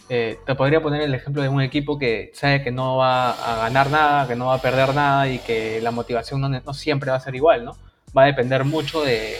eh, 0.10 0.40
te 0.46 0.56
podría 0.56 0.82
poner 0.82 1.02
el 1.02 1.14
ejemplo 1.14 1.42
de 1.42 1.50
un 1.50 1.62
equipo 1.62 2.00
que 2.00 2.32
sabe 2.34 2.64
que 2.64 2.72
no 2.72 2.98
va 2.98 3.32
a 3.32 3.58
ganar 3.64 3.90
nada, 3.90 4.28
que 4.28 4.36
no 4.36 4.48
va 4.48 4.56
a 4.56 4.62
perder 4.62 4.96
nada 4.96 5.28
y 5.28 5.40
que 5.40 5.82
la 5.82 5.92
motivación 5.92 6.42
no, 6.42 6.50
no 6.50 6.74
siempre 6.74 7.12
va 7.12 7.18
a 7.18 7.22
ser 7.22 7.36
igual, 7.36 7.66
¿no? 7.66 7.78
Va 8.18 8.24
a 8.24 8.26
depender 8.28 8.64
mucho 8.64 9.04
de, 9.04 9.38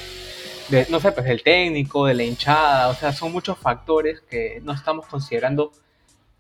de, 0.70 0.86
no 0.90 1.00
sé, 1.00 1.12
pues 1.12 1.26
del 1.26 1.44
técnico, 1.44 2.06
de 2.06 2.14
la 2.14 2.24
hinchada, 2.24 2.90
o 2.90 2.94
sea, 2.94 3.14
son 3.14 3.32
muchos 3.32 3.58
factores 3.58 4.22
que 4.22 4.62
no 4.64 4.74
estamos 4.74 5.06
considerando 5.06 5.72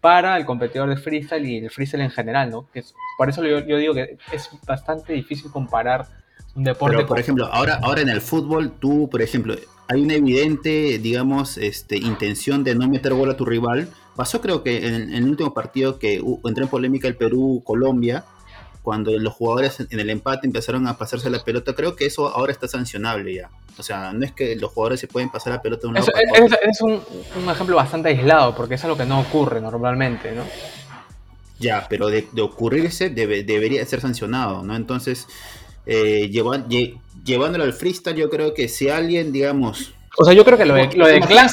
para 0.01 0.37
el 0.37 0.45
competidor 0.45 0.89
de 0.89 0.97
freestyle 0.97 1.45
y 1.45 1.57
el 1.57 1.69
freestyle 1.69 2.01
en 2.01 2.11
general, 2.11 2.49
¿no? 2.49 2.69
Que 2.71 2.83
por 3.17 3.29
eso 3.29 3.43
yo, 3.43 3.61
digo 3.61 3.93
que 3.93 4.17
es 4.31 4.49
bastante 4.65 5.13
difícil 5.13 5.51
comparar 5.51 6.07
un 6.55 6.63
deporte. 6.63 6.97
Pero, 6.97 7.07
por 7.07 7.19
ejemplo, 7.19 7.45
ahora, 7.47 7.79
ahora 7.81 8.01
en 8.01 8.09
el 8.09 8.21
fútbol, 8.21 8.73
tú, 8.79 9.09
por 9.09 9.21
ejemplo, 9.21 9.55
hay 9.87 10.01
una 10.01 10.15
evidente, 10.15 10.99
digamos, 10.99 11.57
este, 11.57 11.97
intención 11.97 12.63
de 12.63 12.75
no 12.75 12.87
meter 12.87 13.13
gol 13.13 13.29
a 13.31 13.37
tu 13.37 13.45
rival. 13.45 13.89
Pasó 14.17 14.41
creo 14.41 14.63
que 14.63 14.86
en, 14.86 15.13
el 15.13 15.23
último 15.25 15.53
partido 15.53 15.99
que 15.99 16.15
entró 16.15 16.63
en 16.63 16.69
polémica 16.69 17.08
el 17.08 17.15
Perú-Colombia, 17.15 18.25
cuando 18.82 19.12
los 19.12 19.34
jugadores 19.34 19.80
en 19.80 19.99
el 19.99 20.10
empate 20.10 20.47
empezaron 20.47 20.88
a 20.88 20.97
pasarse 20.97 21.30
la 21.30 21.43
pelota, 21.43 21.75
creo 21.75 21.95
que 21.95 22.08
eso 22.08 22.27
ahora 22.27 22.51
está 22.51 22.67
sancionable 22.67 23.36
ya. 23.36 23.51
O 23.77 23.84
sea, 23.84 24.13
no 24.13 24.25
es 24.25 24.32
que 24.32 24.56
los 24.56 24.71
jugadores 24.71 24.99
se 24.99 25.08
pueden 25.08 25.30
pasar 25.30 25.53
la 25.53 25.62
pelota 25.62 25.84
de 25.84 25.88
un 25.89 25.93
lado 25.93 26.08
es, 26.08 26.51
es, 26.67 26.82
un, 26.82 26.99
ejemplo 27.47 27.75
bastante 27.75 28.10
aislado, 28.10 28.56
porque 28.56 28.73
es 28.73 28.84
algo 28.84 28.97
que 28.97 29.06
no 29.06 29.19
ocurre 29.19 29.62
normalmente, 29.62 30.32
¿no? 30.32 30.43
Ya, 31.60 31.86
pero 31.88 32.08
de, 32.08 32.27
ocurrirse 32.41 33.12
debería 33.12 33.86
ser 33.86 34.01
sancionado, 34.01 34.63
¿no? 34.63 34.75
Entonces, 34.75 35.27
eh, 35.86 36.32
llevándolo 36.32 37.63
al 37.63 37.73
freestyle, 37.73 38.15
yo 38.15 38.32
creo 38.32 38.56
que 38.56 38.67
si 38.67 38.89
alguien, 38.89 39.32
digamos, 39.32 39.93
o 40.19 40.25
sea, 40.25 40.34
yo 40.34 40.43
creo 40.43 40.58
que 40.58 40.65
lo 40.65 40.73
de, 40.73 40.89
lo 40.95 41.08
de 41.08 41.19
Clan, 41.21 41.47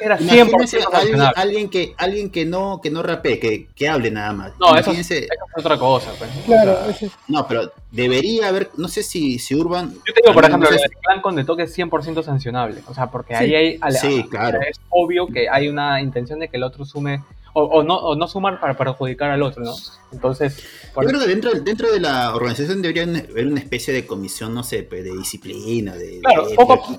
era 0.00 0.18
100% 0.18 0.88
alguien, 0.92 1.20
alguien, 1.34 1.68
que 1.68 1.94
alguien 1.98 2.30
que 2.30 2.44
no 2.44 2.80
que 2.80 2.88
no 2.88 3.02
rapee, 3.02 3.40
que, 3.40 3.66
que 3.74 3.88
hable 3.88 4.10
nada 4.12 4.32
más. 4.32 4.52
No, 4.60 4.76
eso, 4.76 4.92
es 4.92 5.28
otra 5.56 5.76
cosa, 5.76 6.12
pues. 6.16 6.30
Claro, 6.46 6.78
No, 7.26 7.48
pero 7.48 7.72
debería 7.90 8.48
haber, 8.48 8.70
no 8.76 8.86
sé 8.86 9.02
si, 9.02 9.40
si 9.40 9.56
Urban 9.56 9.92
Yo 10.06 10.14
te 10.14 10.22
digo, 10.22 10.32
por 10.32 10.44
ejemplo, 10.44 10.70
lo 10.70 10.76
de 10.76 10.88
Clan 11.02 11.20
con 11.20 11.34
de 11.34 11.44
toque 11.44 11.64
es 11.64 11.76
100% 11.76 12.22
sancionable, 12.22 12.82
o 12.86 12.94
sea, 12.94 13.10
porque 13.10 13.34
ahí 13.34 13.54
hay 13.54 13.78
sí, 13.92 14.24
claro. 14.30 14.60
es 14.60 14.80
obvio 14.90 15.26
que 15.26 15.48
hay 15.48 15.68
una 15.68 16.00
intención 16.00 16.38
de 16.38 16.48
que 16.48 16.56
el 16.56 16.62
otro 16.62 16.84
sume 16.84 17.20
o, 17.56 17.82
no, 17.84 17.96
o 17.96 18.16
no 18.16 18.26
sumar 18.26 18.60
para 18.60 18.76
perjudicar 18.76 19.30
al 19.30 19.42
otro, 19.42 19.62
¿no? 19.62 19.74
Entonces... 20.12 20.62
Yo 20.96 21.08
creo 21.08 21.20
que 21.20 21.26
dentro, 21.26 21.52
dentro 21.52 21.92
de 21.92 22.00
la 22.00 22.34
organización 22.34 22.82
debería 22.82 23.04
haber 23.04 23.46
una 23.46 23.60
especie 23.60 23.94
de 23.94 24.06
comisión, 24.06 24.52
no 24.52 24.64
sé, 24.64 24.82
pues, 24.82 25.04
de 25.04 25.12
disciplina, 25.12 25.94
de, 25.94 26.20
claro, 26.20 26.48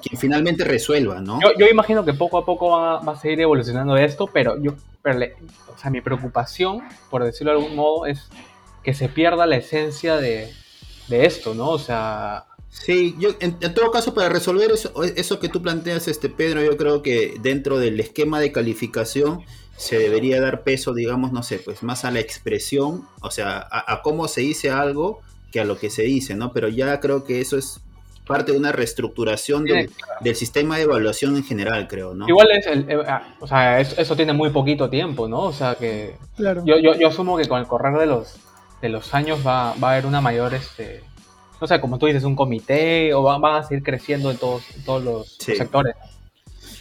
que 0.02 0.16
finalmente 0.16 0.64
resuelva, 0.64 1.20
¿no? 1.20 1.40
Yo, 1.42 1.50
yo, 1.58 1.68
imagino 1.68 2.06
que 2.06 2.14
poco 2.14 2.38
a 2.38 2.46
poco 2.46 2.70
va, 2.70 3.00
va 3.02 3.14
a 3.14 3.20
seguir 3.20 3.42
evolucionando 3.42 3.98
esto, 3.98 4.28
pero 4.28 4.62
yo, 4.62 4.72
o 5.04 5.78
sea, 5.78 5.92
mi 5.92 6.00
preocupación, 6.00 6.82
por 7.10 7.24
decirlo 7.24 7.52
de 7.52 7.60
algún 7.60 7.76
modo, 7.76 8.06
es 8.06 8.30
que 8.82 8.94
se 8.94 9.10
pierda 9.10 9.46
la 9.46 9.58
esencia 9.58 10.16
de, 10.16 10.54
de 11.10 11.26
esto, 11.26 11.54
¿no? 11.54 11.70
O 11.70 11.80
sea, 11.80 12.46
Sí, 12.76 13.16
yo 13.18 13.30
en, 13.40 13.58
todo 13.74 13.90
caso 13.90 14.14
para 14.14 14.28
resolver 14.28 14.70
eso, 14.70 14.92
eso 15.04 15.40
que 15.40 15.48
tú 15.48 15.62
planteas, 15.62 16.10
este 16.10 16.28
Pedro, 16.28 16.62
yo 16.62 16.76
creo 16.76 17.02
que 17.02 17.36
dentro 17.40 17.80
del 17.80 17.98
esquema 18.02 18.42
de 18.42 18.52
calificación 18.52 19.46
se 19.78 19.98
debería 20.00 20.42
dar 20.42 20.64
peso, 20.64 20.94
digamos, 20.94 21.32
no 21.32 21.44
sé, 21.44 21.60
pues 21.60 21.84
más 21.84 22.06
a 22.06 22.12
la 22.12 22.20
expresión, 22.20 23.08
o 23.22 23.32
sea, 23.32 23.68
a, 23.70 24.02
cómo 24.02 24.28
se 24.28 24.42
dice 24.42 24.70
algo 24.70 25.22
que 25.52 25.60
a 25.60 25.66
lo 25.66 25.78
que 25.78 25.90
se 25.90 26.04
dice, 26.04 26.36
¿no? 26.36 26.54
Pero 26.54 26.70
ya 26.70 27.00
creo 27.00 27.24
que 27.24 27.42
eso 27.42 27.58
es 27.58 27.82
parte 28.26 28.54
de 28.54 28.58
una 28.58 28.72
reestructuración 28.72 29.66
del, 29.66 30.36
sistema 30.36 30.78
de 30.78 30.84
evaluación 30.84 31.36
en 31.36 31.44
general, 31.44 31.88
creo, 31.88 32.14
¿no? 32.14 32.28
Igual 32.28 32.48
es, 32.52 32.68
el, 32.68 32.90
eh, 32.90 33.04
ah, 33.08 33.36
o 33.40 33.48
sea, 33.48 33.80
eso, 33.80 34.16
tiene 34.16 34.34
muy 34.34 34.50
poquito 34.50 34.90
tiempo, 34.90 35.28
¿no? 35.28 35.42
O 35.42 35.54
sea 35.54 35.76
que 35.76 36.16
claro. 36.36 36.64
yo, 36.66 36.80
yo, 36.80 36.96
yo 36.96 37.10
asumo 37.10 37.38
que 37.38 37.48
con 37.48 37.60
el 37.60 37.68
correr 37.68 37.98
de 37.98 38.08
los 38.08 38.38
de 38.82 38.90
los 38.90 39.14
años 39.14 39.40
va, 39.46 39.74
va 39.82 39.90
a 39.90 39.92
haber 39.94 40.06
una 40.06 40.22
mayor 40.22 40.54
este 40.54 41.04
no 41.60 41.68
sé, 41.68 41.80
como 41.80 41.98
tú 41.98 42.06
dices, 42.06 42.24
un 42.24 42.36
comité 42.36 43.14
o 43.14 43.24
van, 43.24 43.44
a 43.46 43.64
seguir 43.64 43.84
creciendo 43.84 44.32
en 44.32 44.38
todos, 44.38 44.64
todos 44.86 45.04
los, 45.04 45.38
sectores. 45.38 45.96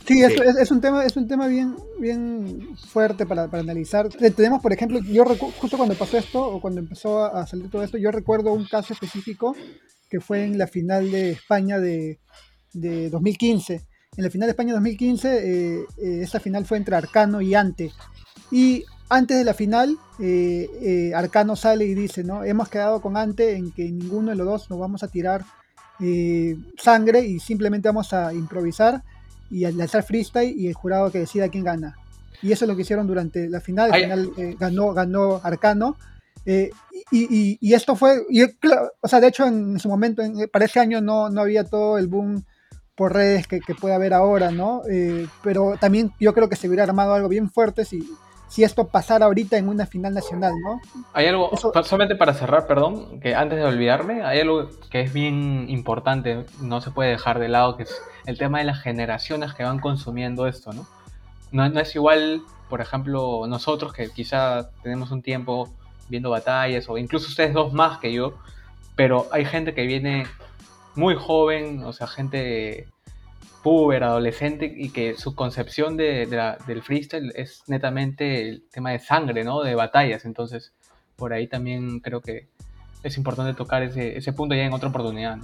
Sí, 0.07 0.23
Es, 0.23 0.71
un 0.71 0.81
tema, 0.81 1.05
es 1.05 1.17
un 1.17 1.27
tema 1.27 1.47
bien, 1.47 1.77
bien 1.99 2.77
fuerte 2.77 3.25
para, 3.27 3.45
analizar. 3.45 4.09
Eh, 4.21 4.31
tenemos, 4.31 4.61
por 4.61 4.73
ejemplo, 4.73 5.01
yo 5.01 5.25
justo 5.25 5.77
cuando 5.77 5.95
pasó 5.95 6.19
esto, 6.19 6.43
o 6.43 6.61
cuando 6.61 6.81
empezó 6.81 7.25
a, 7.25 7.47
salir 7.47 7.71
todo 7.71 7.83
esto, 7.83 7.97
yo 7.97 8.11
recuerdo 8.11 8.53
un 8.53 8.67
caso 8.67 8.93
específico 8.93 9.57
que 10.11 10.21
fue 10.21 10.45
en 10.45 10.59
la 10.59 10.67
final 10.67 11.11
de 11.11 11.31
España 11.33 11.79
de, 11.79 12.21
de 12.75 13.09
2015. 13.09 13.87
En 14.17 14.25
la 14.25 14.31
final 14.31 14.47
de 14.47 14.51
España 14.51 14.75
2015, 14.75 15.29
eh, 15.29 15.85
eh, 15.99 16.21
esa 16.23 16.39
final 16.39 16.67
fue 16.67 16.77
entre 16.79 16.97
Arcano 16.97 17.41
y 17.41 17.55
Ante. 17.55 17.93
Y 18.51 18.85
antes 19.09 19.37
de 19.39 19.45
la 19.45 19.55
final, 19.55 19.97
eh, 20.21 20.69
eh, 20.81 21.13
Arcano 21.15 21.57
sale 21.57 21.85
y 21.85 21.95
dice, 21.95 22.23
¿no? 22.25 22.45
Hemos 22.45 22.69
quedado 22.69 23.01
con 23.01 23.17
Ante 23.17 23.57
en 23.57 23.73
que 23.73 23.85
ninguno 23.85 24.31
de 24.31 24.37
los 24.37 24.47
dos 24.47 24.71
nos 24.71 24.79
vamos 24.79 25.03
a 25.03 25.09
tirar 25.09 25.45
sangre 26.77 27.21
y 27.21 27.39
simplemente 27.39 27.89
vamos 27.89 28.13
a 28.13 28.35
improvisar 28.35 29.05
y 29.51 29.71
lanzar 29.73 30.03
freestyle 30.03 30.55
y 30.59 30.69
el 30.69 30.75
jurado 30.75 31.11
que 31.11 31.19
decida 31.19 31.49
quién 31.49 31.65
gana. 31.65 31.97
Y 32.43 32.53
eso 32.53 32.65
es 32.65 32.69
lo 32.69 32.77
que 32.77 32.83
hicieron 32.83 33.07
durante 33.07 33.49
la 33.49 33.61
final. 33.61 33.93
Al 33.93 34.03
final 34.03 34.57
ganó, 34.59 34.93
ganó 34.93 35.41
Arcano. 35.43 35.97
Y, 37.11 37.75
esto 37.75 37.97
fue, 37.97 38.19
o 39.01 39.09
sea, 39.09 39.21
de 39.21 39.29
hecho 39.29 39.47
en 39.47 39.79
su 39.79 39.89
momento, 39.89 40.23
para 40.53 40.65
ese 40.65 40.81
año 40.81 41.01
no, 41.01 41.31
no 41.31 41.41
había 41.41 41.65
todo 41.65 41.99
el 41.99 42.09
boom 42.09 42.45
por 42.95 43.13
redes 43.13 43.47
que, 43.47 43.61
puede 43.81 43.95
haber 43.95 44.13
ahora, 44.13 44.51
¿no? 44.51 44.83
pero 45.43 45.77
también 45.81 46.13
yo 46.21 46.33
creo 46.35 46.49
que 46.49 46.57
se 46.57 46.69
hubiera 46.69 46.85
armado 46.85 47.15
algo 47.15 47.29
bien 47.29 47.51
fuerte 47.51 47.85
si, 47.85 48.09
si 48.55 48.63
esto 48.63 48.87
pasara 48.87 49.27
ahorita 49.27 49.57
en 49.57 49.69
una 49.69 49.85
final 49.85 50.15
nacional, 50.15 50.53
¿no? 50.63 50.81
Hay 51.13 51.27
algo, 51.27 51.51
solamente 51.57 52.15
para 52.15 52.35
cerrar, 52.35 52.69
perdón, 52.69 53.19
que 53.19 53.35
antes 53.35 53.59
de 53.59 53.65
olvidarme, 53.65 54.23
hay 54.23 54.39
algo 54.39 54.69
que 54.91 55.01
es 55.01 55.13
bien 55.13 55.67
importante, 55.69 56.47
no 56.61 56.81
se 56.81 56.93
puede 56.93 57.11
dejar 57.11 57.41
de 57.41 57.49
lado, 57.49 57.77
que 57.77 57.83
es 57.83 58.01
el 58.27 58.39
tema 58.39 58.61
de 58.61 58.65
las 58.65 58.81
generaciones 58.81 59.55
que 59.55 59.65
van 59.65 59.81
consumiendo 59.81 60.47
esto, 60.47 60.73
¿no? 60.73 60.87
No, 61.51 61.65
es 61.81 61.97
igual, 61.97 62.43
por 62.71 62.81
ejemplo, 62.81 63.45
nosotros 63.49 63.93
que 63.93 64.09
quizá 64.11 64.71
tenemos 64.85 65.11
un 65.11 65.23
tiempo 65.23 65.69
viendo 66.09 66.31
batallas, 66.31 66.89
o 66.89 66.97
incluso 66.97 67.27
ustedes 67.27 67.55
dos 67.55 67.73
más 67.73 67.99
que 67.99 68.13
yo, 68.13 68.35
pero 68.95 69.27
hay 69.33 69.47
gente 69.47 69.75
que 69.75 69.85
viene 69.85 70.29
muy 70.95 71.17
joven, 71.17 71.83
o 71.83 71.93
sea, 71.93 72.07
gente 72.07 72.87
puber, 73.65 74.05
adolescente, 74.05 74.71
y 74.77 74.91
que 74.91 75.17
su 75.17 75.35
concepción 75.35 75.97
de, 75.97 76.27
del 76.67 76.83
freestyle 76.83 77.33
es 77.35 77.63
netamente 77.67 78.47
el 78.47 78.65
tema 78.71 78.91
de 78.91 78.99
sangre, 78.99 79.43
¿no? 79.43 79.63
De 79.63 79.75
batallas. 79.75 80.27
Entonces, 80.27 80.75
por 81.17 81.33
ahí 81.33 81.49
también 81.49 82.01
creo 82.01 82.21
que 82.21 82.49
es 83.03 83.17
importante 83.17 83.55
tocar 83.55 83.83
ese, 83.83 84.19
ese 84.19 84.35
punto 84.35 84.55
ya 84.55 84.65
en 84.65 84.75
otra 84.75 84.91
oportunidad. 84.91 85.39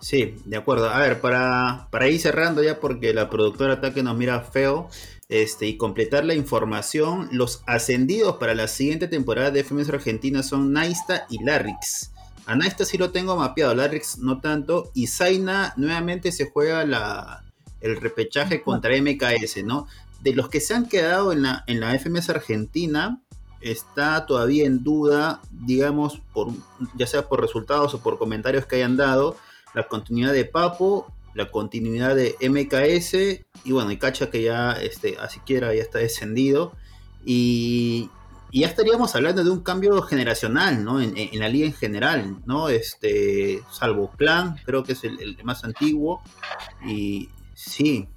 Sí, 0.00 0.36
de 0.44 0.56
acuerdo. 0.56 0.90
A 0.90 1.00
ver, 1.00 1.20
para, 1.20 1.88
para 1.90 2.08
ir 2.08 2.20
cerrando 2.20 2.62
ya, 2.62 2.78
porque 2.78 3.12
la 3.12 3.28
productora 3.28 3.74
Ataque 3.74 4.04
nos 4.04 4.16
mira 4.16 4.40
feo, 4.42 4.88
este, 5.28 5.66
y 5.66 5.76
completar 5.76 6.24
la 6.24 6.34
información, 6.34 7.28
los 7.32 7.64
ascendidos 7.66 8.36
para 8.36 8.54
la 8.54 8.68
siguiente 8.68 9.08
temporada 9.08 9.50
de 9.50 9.64
FMS 9.64 9.88
Argentina 9.88 10.44
son 10.44 10.72
Naista 10.72 11.26
y 11.28 11.42
Larrix. 11.42 12.12
A 12.48 12.56
Naista 12.56 12.86
sí 12.86 12.96
lo 12.96 13.10
tengo 13.10 13.36
mapeado, 13.36 13.74
Larrix 13.74 14.16
no 14.16 14.40
tanto. 14.40 14.90
Y 14.94 15.08
Zaina 15.08 15.74
nuevamente 15.76 16.32
se 16.32 16.50
juega 16.50 16.86
la, 16.86 17.44
el 17.82 18.00
repechaje 18.00 18.62
contra 18.62 18.90
MKS, 18.96 19.64
¿no? 19.64 19.86
De 20.22 20.34
los 20.34 20.48
que 20.48 20.62
se 20.62 20.72
han 20.72 20.88
quedado 20.88 21.34
en 21.34 21.42
la, 21.42 21.62
en 21.66 21.78
la 21.78 21.96
FMS 21.98 22.30
Argentina, 22.30 23.20
está 23.60 24.24
todavía 24.24 24.64
en 24.64 24.82
duda, 24.82 25.42
digamos, 25.50 26.22
por, 26.32 26.48
ya 26.96 27.06
sea 27.06 27.28
por 27.28 27.42
resultados 27.42 27.92
o 27.92 28.00
por 28.00 28.16
comentarios 28.16 28.64
que 28.64 28.76
hayan 28.76 28.96
dado, 28.96 29.36
la 29.74 29.86
continuidad 29.86 30.32
de 30.32 30.46
Papo, 30.46 31.12
la 31.34 31.50
continuidad 31.50 32.16
de 32.16 32.34
MKS 32.40 33.44
y 33.64 33.72
bueno, 33.72 33.90
y 33.92 33.98
Cacha 33.98 34.30
que 34.30 34.42
ya, 34.42 34.72
este, 34.72 35.18
así 35.18 35.40
quiera, 35.40 35.74
ya 35.74 35.82
está 35.82 35.98
descendido. 35.98 36.72
Y, 37.26 38.08
y 38.50 38.60
ya 38.60 38.68
estaríamos 38.68 39.14
hablando 39.14 39.44
de 39.44 39.50
un 39.50 39.60
cambio 39.60 40.00
generacional, 40.02 40.82
¿no? 40.82 41.00
En, 41.00 41.14
la 41.38 41.48
liga 41.48 41.66
en 41.66 41.74
general, 41.74 42.36
¿no? 42.46 42.68
Este, 42.68 43.62
salvo 43.70 44.10
Clan, 44.16 44.56
creo 44.64 44.84
que 44.84 44.92
es 44.92 45.04
el, 45.04 45.36
más 45.44 45.64
antiguo. 45.64 46.22
Y 46.86 47.28
sí, 47.54 48.08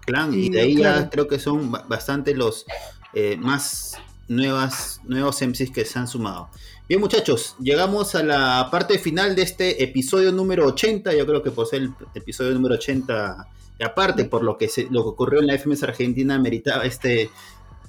Clan, 0.00 0.32
y, 0.32 0.48
de 0.48 0.60
ahí 0.62 0.76
ya 0.76 1.10
creo 1.10 1.28
que 1.28 1.38
son 1.38 1.70
bastante 1.70 2.34
los 2.34 2.64
eh, 3.12 3.36
más 3.38 3.98
nuevas, 4.28 5.00
nuevos 5.04 5.42
MCs 5.42 5.70
que 5.70 5.84
se 5.84 5.98
han 5.98 6.08
sumado. 6.08 6.48
Bien, 6.88 7.00
muchachos, 7.00 7.54
llegamos 7.60 8.14
a 8.14 8.22
la 8.22 8.68
parte 8.70 8.98
final 8.98 9.36
de 9.36 9.42
este 9.42 9.84
episodio 9.84 10.32
número 10.32 10.66
80. 10.66 11.14
Yo 11.14 11.26
creo 11.26 11.42
que 11.42 11.50
por 11.50 11.66
ser 11.66 11.82
el 11.82 11.94
episodio 12.14 12.52
número 12.52 12.76
80, 12.76 13.46
aparte 13.84 14.24
por 14.24 14.42
lo 14.42 14.56
que, 14.56 14.68
se, 14.68 14.88
lo 14.90 15.02
que 15.02 15.08
ocurrió 15.10 15.40
en 15.40 15.46
la 15.48 15.58
FMS 15.58 15.82
Argentina, 15.82 16.38
meritaba 16.38 16.84
este 16.84 17.30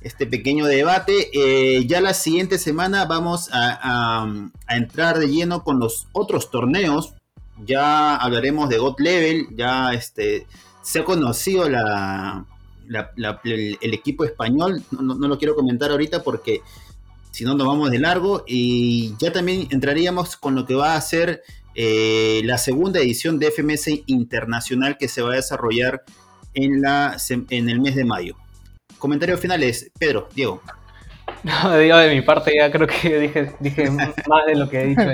este 0.02 0.26
pequeño 0.26 0.66
debate. 0.66 1.30
Eh, 1.34 1.86
ya 1.86 2.02
la 2.02 2.14
siguiente 2.14 2.58
semana 2.58 3.06
vamos 3.06 3.50
a, 3.52 4.26
entrar 4.70 5.20
de 5.20 5.28
lleno 5.28 5.64
con 5.64 5.80
los 5.80 6.08
otros 6.12 6.52
torneos. 6.52 7.14
Ya 7.66 8.16
hablaremos 8.16 8.70
de 8.70 8.80
God 8.80 9.00
Level, 9.00 9.48
ya 9.56 9.94
este, 9.94 10.48
se 10.82 11.00
ha 11.00 11.06
conocido 11.06 11.66
el, 11.68 11.76
equipo 13.82 14.26
español, 14.26 14.84
no, 14.92 15.14
lo 15.16 15.38
quiero 15.38 15.56
comentar 15.56 15.92
ahorita 15.92 16.24
porque 16.24 16.62
si 17.30 17.44
no 17.44 17.54
nos 17.54 17.68
vamos 17.68 17.92
de 17.92 18.00
largo. 18.00 18.44
Y 18.48 19.16
ya 19.20 19.32
también 19.32 19.68
entraríamos 19.70 20.36
con 20.38 20.56
lo 20.56 20.66
que 20.66 20.74
va 20.74 20.96
a 20.96 21.02
ser 21.02 21.44
eh, 21.76 22.42
la 22.46 22.58
segunda 22.58 23.00
edición 23.00 23.38
de 23.38 23.52
FMS 23.52 24.02
Internacional 24.08 24.98
que 24.98 25.08
se 25.08 25.22
va 25.22 25.34
a 25.34 25.36
desarrollar 25.36 26.04
en, 26.54 26.82
la, 26.82 27.16
en 27.50 27.70
el 27.70 27.80
mes 27.80 27.96
de 27.96 28.04
mayo 28.06 28.36
comentarios 29.02 29.40
finales, 29.40 29.92
Pedro, 30.00 30.30
Diego. 30.34 30.62
No, 31.44 31.76
digo 31.78 31.98
de 31.98 32.14
mi 32.14 32.22
parte 32.22 32.52
ya 32.56 32.72
creo 32.72 32.88
que 32.88 33.20
dije, 33.20 33.52
dije 33.60 33.90
más 33.90 34.46
de 34.46 34.56
lo 34.56 34.70
que 34.70 34.82
he 34.82 34.88
dicho 34.88 35.10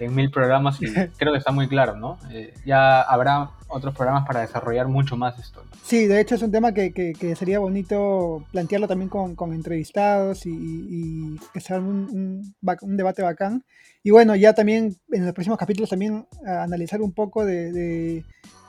en, 0.00 0.14
mil 0.14 0.30
programas 0.30 0.82
y 0.82 0.92
creo 1.16 1.32
que 1.32 1.38
está 1.38 1.52
muy 1.52 1.68
claro, 1.68 1.96
¿no? 1.96 2.18
Eh, 2.32 2.52
ya 2.66 3.02
habrá 3.02 3.50
otros 3.68 3.94
programas 3.94 4.26
para 4.26 4.40
desarrollar 4.40 4.88
mucho 4.88 5.16
más 5.16 5.38
esto. 5.38 5.62
Sí, 5.82 6.06
de 6.06 6.20
hecho 6.20 6.34
es 6.34 6.42
un 6.42 6.50
tema 6.50 6.72
que, 6.72 6.92
que, 6.92 7.36
sería 7.36 7.60
bonito 7.60 8.44
plantearlo 8.50 8.88
también 8.88 9.08
con, 9.08 9.36
con 9.36 9.52
entrevistados 9.52 10.44
y, 10.44 11.38
que 11.52 11.60
sea 11.60 11.78
un, 11.78 12.54
un, 12.60 12.96
debate 12.96 13.22
bacán. 13.22 13.64
Y 14.02 14.10
bueno, 14.10 14.34
ya 14.34 14.54
también 14.54 14.96
en 15.12 15.24
los 15.24 15.34
próximos 15.34 15.58
capítulos 15.58 15.90
también 15.90 16.26
analizar 16.44 17.00
un 17.00 17.12
poco 17.12 17.44
de 17.44 18.24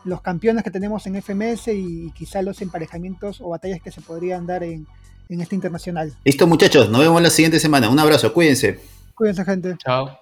los 0.05 0.21
campeones 0.21 0.63
que 0.63 0.71
tenemos 0.71 1.05
en 1.07 1.21
FMS 1.21 1.67
y 1.69 2.11
quizá 2.15 2.41
los 2.41 2.61
emparejamientos 2.61 3.41
o 3.41 3.49
batallas 3.49 3.81
que 3.81 3.91
se 3.91 4.01
podrían 4.01 4.45
dar 4.45 4.63
en, 4.63 4.87
en 5.29 5.41
este 5.41 5.55
internacional. 5.55 6.13
Listo 6.23 6.47
muchachos, 6.47 6.89
nos 6.89 7.01
vemos 7.01 7.21
la 7.21 7.29
siguiente 7.29 7.59
semana. 7.59 7.89
Un 7.89 7.99
abrazo, 7.99 8.33
cuídense. 8.33 8.79
Cuídense 9.15 9.43
gente. 9.43 9.75
Chao. 9.77 10.17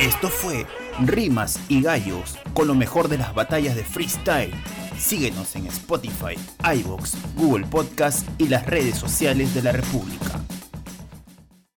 Esto 0.00 0.28
fue 0.28 0.66
Rimas 1.00 1.60
y 1.68 1.80
Gallos 1.80 2.36
con 2.54 2.66
lo 2.66 2.74
mejor 2.74 3.08
de 3.08 3.18
las 3.18 3.34
batallas 3.34 3.76
de 3.76 3.84
freestyle. 3.84 4.52
Síguenos 4.98 5.56
en 5.56 5.66
Spotify, 5.66 6.36
iVoox, 6.74 7.14
Google 7.36 7.66
Podcast 7.66 8.28
y 8.38 8.48
las 8.48 8.66
redes 8.66 8.96
sociales 8.96 9.54
de 9.54 9.62
la 9.62 9.72
República. 9.72 10.40